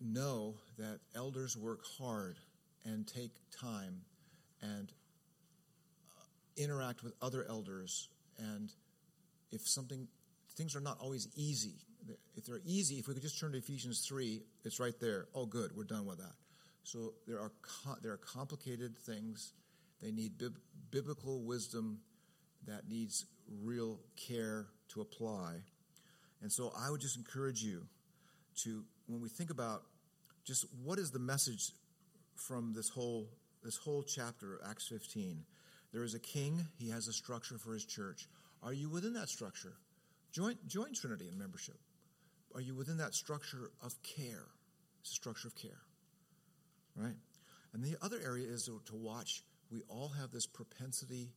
know 0.00 0.54
that 0.78 1.00
elders 1.14 1.56
work 1.56 1.80
hard 1.98 2.38
and 2.84 3.06
take 3.06 3.32
time 3.60 4.00
and 4.60 4.92
interact 6.56 7.02
with 7.02 7.14
other 7.22 7.44
elders. 7.48 8.08
And 8.38 8.70
if 9.52 9.68
something 9.68 10.08
things 10.54 10.76
are 10.76 10.80
not 10.80 10.98
always 11.00 11.28
easy 11.34 11.76
if 12.36 12.44
they're 12.44 12.60
easy 12.64 12.96
if 12.96 13.08
we 13.08 13.14
could 13.14 13.22
just 13.22 13.38
turn 13.40 13.52
to 13.52 13.58
ephesians 13.58 14.04
3 14.06 14.42
it's 14.64 14.78
right 14.80 14.98
there. 15.00 15.26
Oh 15.34 15.46
good 15.46 15.70
we're 15.74 15.84
done 15.84 16.06
with 16.06 16.18
that. 16.18 16.34
So 16.82 17.14
there 17.26 17.38
are 17.38 17.52
there 18.02 18.12
are 18.12 18.18
complicated 18.18 18.98
things. 18.98 19.52
They 20.02 20.10
need 20.10 20.36
bib- 20.36 20.58
biblical 20.90 21.42
wisdom 21.42 22.00
that 22.66 22.88
needs 22.88 23.26
real 23.62 23.98
care 24.16 24.66
to 24.88 25.00
apply 25.00 25.56
and 26.40 26.50
so 26.50 26.72
i 26.78 26.90
would 26.90 27.00
just 27.00 27.16
encourage 27.16 27.62
you 27.62 27.86
to 28.56 28.84
when 29.06 29.20
we 29.20 29.28
think 29.28 29.50
about 29.50 29.82
just 30.44 30.66
what 30.82 30.98
is 30.98 31.10
the 31.10 31.18
message 31.18 31.72
from 32.34 32.72
this 32.72 32.88
whole 32.88 33.28
this 33.62 33.76
whole 33.76 34.02
chapter 34.02 34.54
of 34.54 34.60
acts 34.70 34.88
15 34.88 35.44
there 35.92 36.04
is 36.04 36.14
a 36.14 36.18
king, 36.18 36.66
he 36.78 36.88
has 36.88 37.06
a 37.06 37.12
structure 37.12 37.58
for 37.58 37.74
his 37.74 37.84
church. 37.84 38.26
Are 38.62 38.72
you 38.72 38.88
within 38.88 39.12
that 39.14 39.28
structure? 39.28 39.74
Join, 40.32 40.56
join 40.66 40.94
Trinity 40.94 41.28
in 41.30 41.38
membership. 41.38 41.76
Are 42.54 42.62
you 42.62 42.74
within 42.74 42.96
that 42.96 43.14
structure 43.14 43.70
of 43.82 43.94
care? 44.02 44.46
It's 45.00 45.10
a 45.10 45.14
structure 45.14 45.48
of 45.48 45.54
care, 45.54 45.82
right? 46.96 47.14
And 47.74 47.84
the 47.84 47.96
other 48.02 48.18
area 48.24 48.46
is 48.46 48.64
to 48.64 48.94
watch. 48.94 49.42
We 49.70 49.82
all 49.88 50.08
have 50.08 50.30
this 50.30 50.46
propensity 50.46 51.30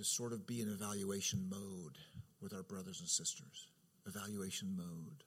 to 0.00 0.06
sort 0.06 0.32
of 0.32 0.46
be 0.46 0.62
in 0.62 0.68
evaluation 0.70 1.46
mode 1.50 1.98
with 2.40 2.54
our 2.54 2.62
brothers 2.62 3.00
and 3.00 3.08
sisters. 3.08 3.68
Evaluation 4.06 4.74
mode. 4.74 5.24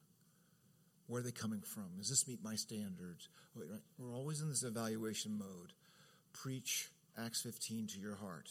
Where 1.06 1.20
are 1.20 1.24
they 1.24 1.30
coming 1.30 1.60
from? 1.60 1.90
Does 1.96 2.08
this 2.08 2.26
meet 2.26 2.42
my 2.42 2.56
standards? 2.56 3.28
Oh, 3.56 3.62
We're 3.98 4.12
always 4.12 4.40
in 4.40 4.48
this 4.48 4.64
evaluation 4.64 5.38
mode. 5.38 5.72
Preach 6.32 6.90
Acts 7.16 7.42
15 7.42 7.86
to 7.88 8.00
your 8.00 8.16
heart. 8.16 8.48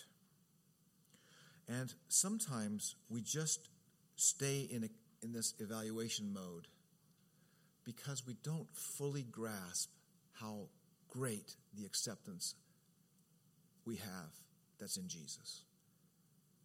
And 1.68 1.94
sometimes 2.08 2.96
we 3.10 3.22
just 3.22 3.70
stay 4.16 4.62
in, 4.72 4.86
a, 4.86 4.90
in 5.26 5.34
this 5.34 5.54
evaluation 5.60 6.32
mode 6.32 6.68
because 7.84 8.26
we 8.26 8.38
don't 8.44 8.74
fully 8.74 9.24
grasp 9.24 9.90
how 10.40 10.68
great 11.10 11.56
the 11.76 11.86
acceptance 11.86 12.56
we 13.86 13.98
have 13.98 14.32
that's 14.80 14.96
in 14.96 15.10
Jesus. 15.10 15.64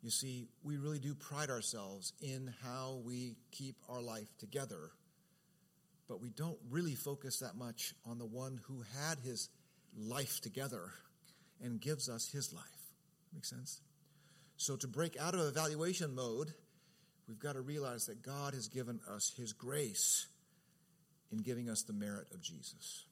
You 0.03 0.11
see, 0.11 0.49
we 0.63 0.77
really 0.77 1.01
do 1.01 1.15
pride 1.15 1.51
ourselves 1.51 2.13
in 2.21 2.53
how 2.63 3.01
we 3.05 3.37
keep 3.51 3.77
our 3.89 4.01
life 4.01 4.29
together, 4.39 4.91
but 6.09 6.21
we 6.21 6.31
don't 6.31 6.59
really 6.71 6.95
focus 6.95 7.41
that 7.41 7.57
much 7.57 7.95
on 8.07 8.19
the 8.19 8.27
one 8.27 8.61
who 8.69 8.85
had 9.01 9.19
his 9.19 9.49
life 9.97 10.41
together 10.41 10.93
and 11.63 11.81
gives 11.81 12.09
us 12.09 12.31
his 12.31 12.53
life. 12.53 12.65
Make 13.35 13.45
sense? 13.45 13.81
So, 14.57 14.77
to 14.77 14.89
break 14.89 15.17
out 15.21 15.35
of 15.35 15.41
evaluation 15.41 16.15
mode, 16.15 16.53
we've 17.29 17.39
got 17.39 17.55
to 17.55 17.61
realize 17.61 18.07
that 18.07 18.23
God 18.23 18.55
has 18.55 18.69
given 18.69 19.01
us 19.11 19.33
his 19.37 19.53
grace 19.53 20.27
in 21.31 21.39
giving 21.39 21.69
us 21.69 21.83
the 21.83 21.93
merit 21.93 22.29
of 22.33 22.41
Jesus. 22.41 23.05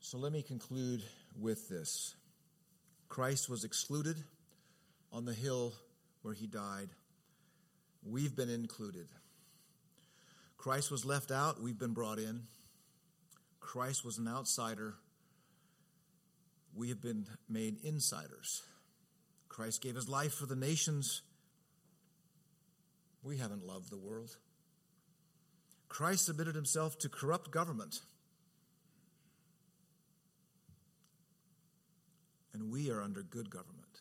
So, 0.00 0.18
let 0.18 0.32
me 0.32 0.42
conclude 0.42 1.02
with 1.40 1.68
this 1.68 2.14
Christ 3.08 3.48
was 3.48 3.64
excluded 3.64 4.16
on 5.12 5.24
the 5.24 5.34
hill 5.34 5.72
where 6.22 6.34
he 6.34 6.46
died. 6.46 6.88
We've 8.04 8.34
been 8.34 8.50
included. 8.50 9.08
Christ 10.56 10.90
was 10.90 11.04
left 11.04 11.30
out, 11.30 11.62
we've 11.62 11.78
been 11.78 11.94
brought 11.94 12.18
in. 12.18 12.42
Christ 13.60 14.04
was 14.04 14.18
an 14.18 14.28
outsider, 14.28 14.94
we 16.74 16.88
have 16.90 17.00
been 17.00 17.26
made 17.48 17.78
insiders. 17.82 18.62
Christ 19.48 19.80
gave 19.80 19.94
his 19.94 20.08
life 20.08 20.34
for 20.34 20.44
the 20.44 20.56
nations. 20.56 21.22
We 23.22 23.38
haven't 23.38 23.66
loved 23.66 23.90
the 23.90 23.96
world. 23.96 24.36
Christ 25.88 26.26
submitted 26.26 26.54
himself 26.54 26.98
to 26.98 27.08
corrupt 27.08 27.50
government. 27.50 28.00
And 32.56 32.72
we 32.72 32.90
are 32.90 33.02
under 33.02 33.22
good 33.22 33.50
government. 33.50 34.00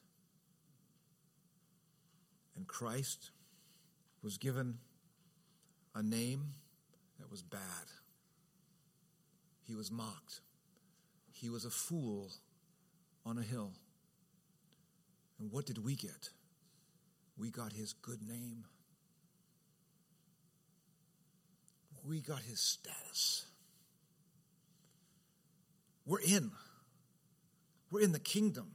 And 2.56 2.66
Christ 2.66 3.32
was 4.24 4.38
given 4.38 4.78
a 5.94 6.02
name 6.02 6.52
that 7.20 7.30
was 7.30 7.42
bad. 7.44 7.60
He 9.68 9.76
was 9.76 9.92
mocked. 9.92 10.40
He 11.34 11.50
was 11.50 11.66
a 11.66 11.70
fool 11.70 12.32
on 13.26 13.38
a 13.38 13.42
hill. 13.42 13.74
And 15.38 15.52
what 15.52 15.66
did 15.66 15.84
we 15.84 15.98
get? 15.98 16.30
We 17.38 17.52
got 17.52 17.74
his 17.74 17.92
good 17.92 18.22
name. 18.26 18.64
We 22.08 22.22
got 22.22 22.40
his 22.44 22.62
status. 22.62 23.48
We're 26.06 26.22
in. 26.22 26.52
We're 27.92 28.02
in 28.02 28.12
the 28.12 28.20
kingdom. 28.20 28.72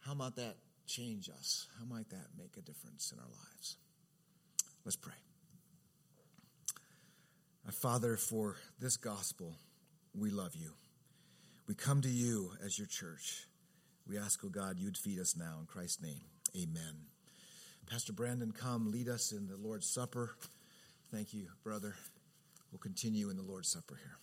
How 0.00 0.14
might 0.14 0.36
that 0.36 0.56
change 0.86 1.28
us? 1.28 1.66
How 1.78 1.84
might 1.84 2.08
that 2.10 2.28
make 2.38 2.56
a 2.56 2.62
difference 2.62 3.12
in 3.12 3.18
our 3.18 3.26
lives? 3.26 3.76
Let's 4.84 4.96
pray. 4.96 5.14
Father, 7.70 8.16
for 8.16 8.56
this 8.80 8.96
gospel, 8.96 9.54
we 10.14 10.30
love 10.30 10.56
you. 10.56 10.72
We 11.66 11.74
come 11.74 12.00
to 12.00 12.08
you 12.08 12.52
as 12.64 12.78
your 12.78 12.86
church. 12.86 13.46
We 14.08 14.16
ask, 14.16 14.40
oh 14.42 14.48
God, 14.48 14.78
you'd 14.78 14.96
feed 14.96 15.18
us 15.20 15.36
now 15.36 15.58
in 15.60 15.66
Christ's 15.66 16.02
name. 16.02 16.24
Amen. 16.56 16.94
Pastor 17.86 18.14
Brandon, 18.14 18.52
come 18.52 18.90
lead 18.90 19.08
us 19.08 19.32
in 19.32 19.46
the 19.46 19.56
Lord's 19.56 19.86
Supper. 19.86 20.34
Thank 21.12 21.34
you, 21.34 21.48
brother. 21.62 21.94
We'll 22.72 22.78
continue 22.78 23.28
in 23.28 23.36
the 23.36 23.42
Lord's 23.42 23.68
Supper 23.68 23.98
here. 24.02 24.16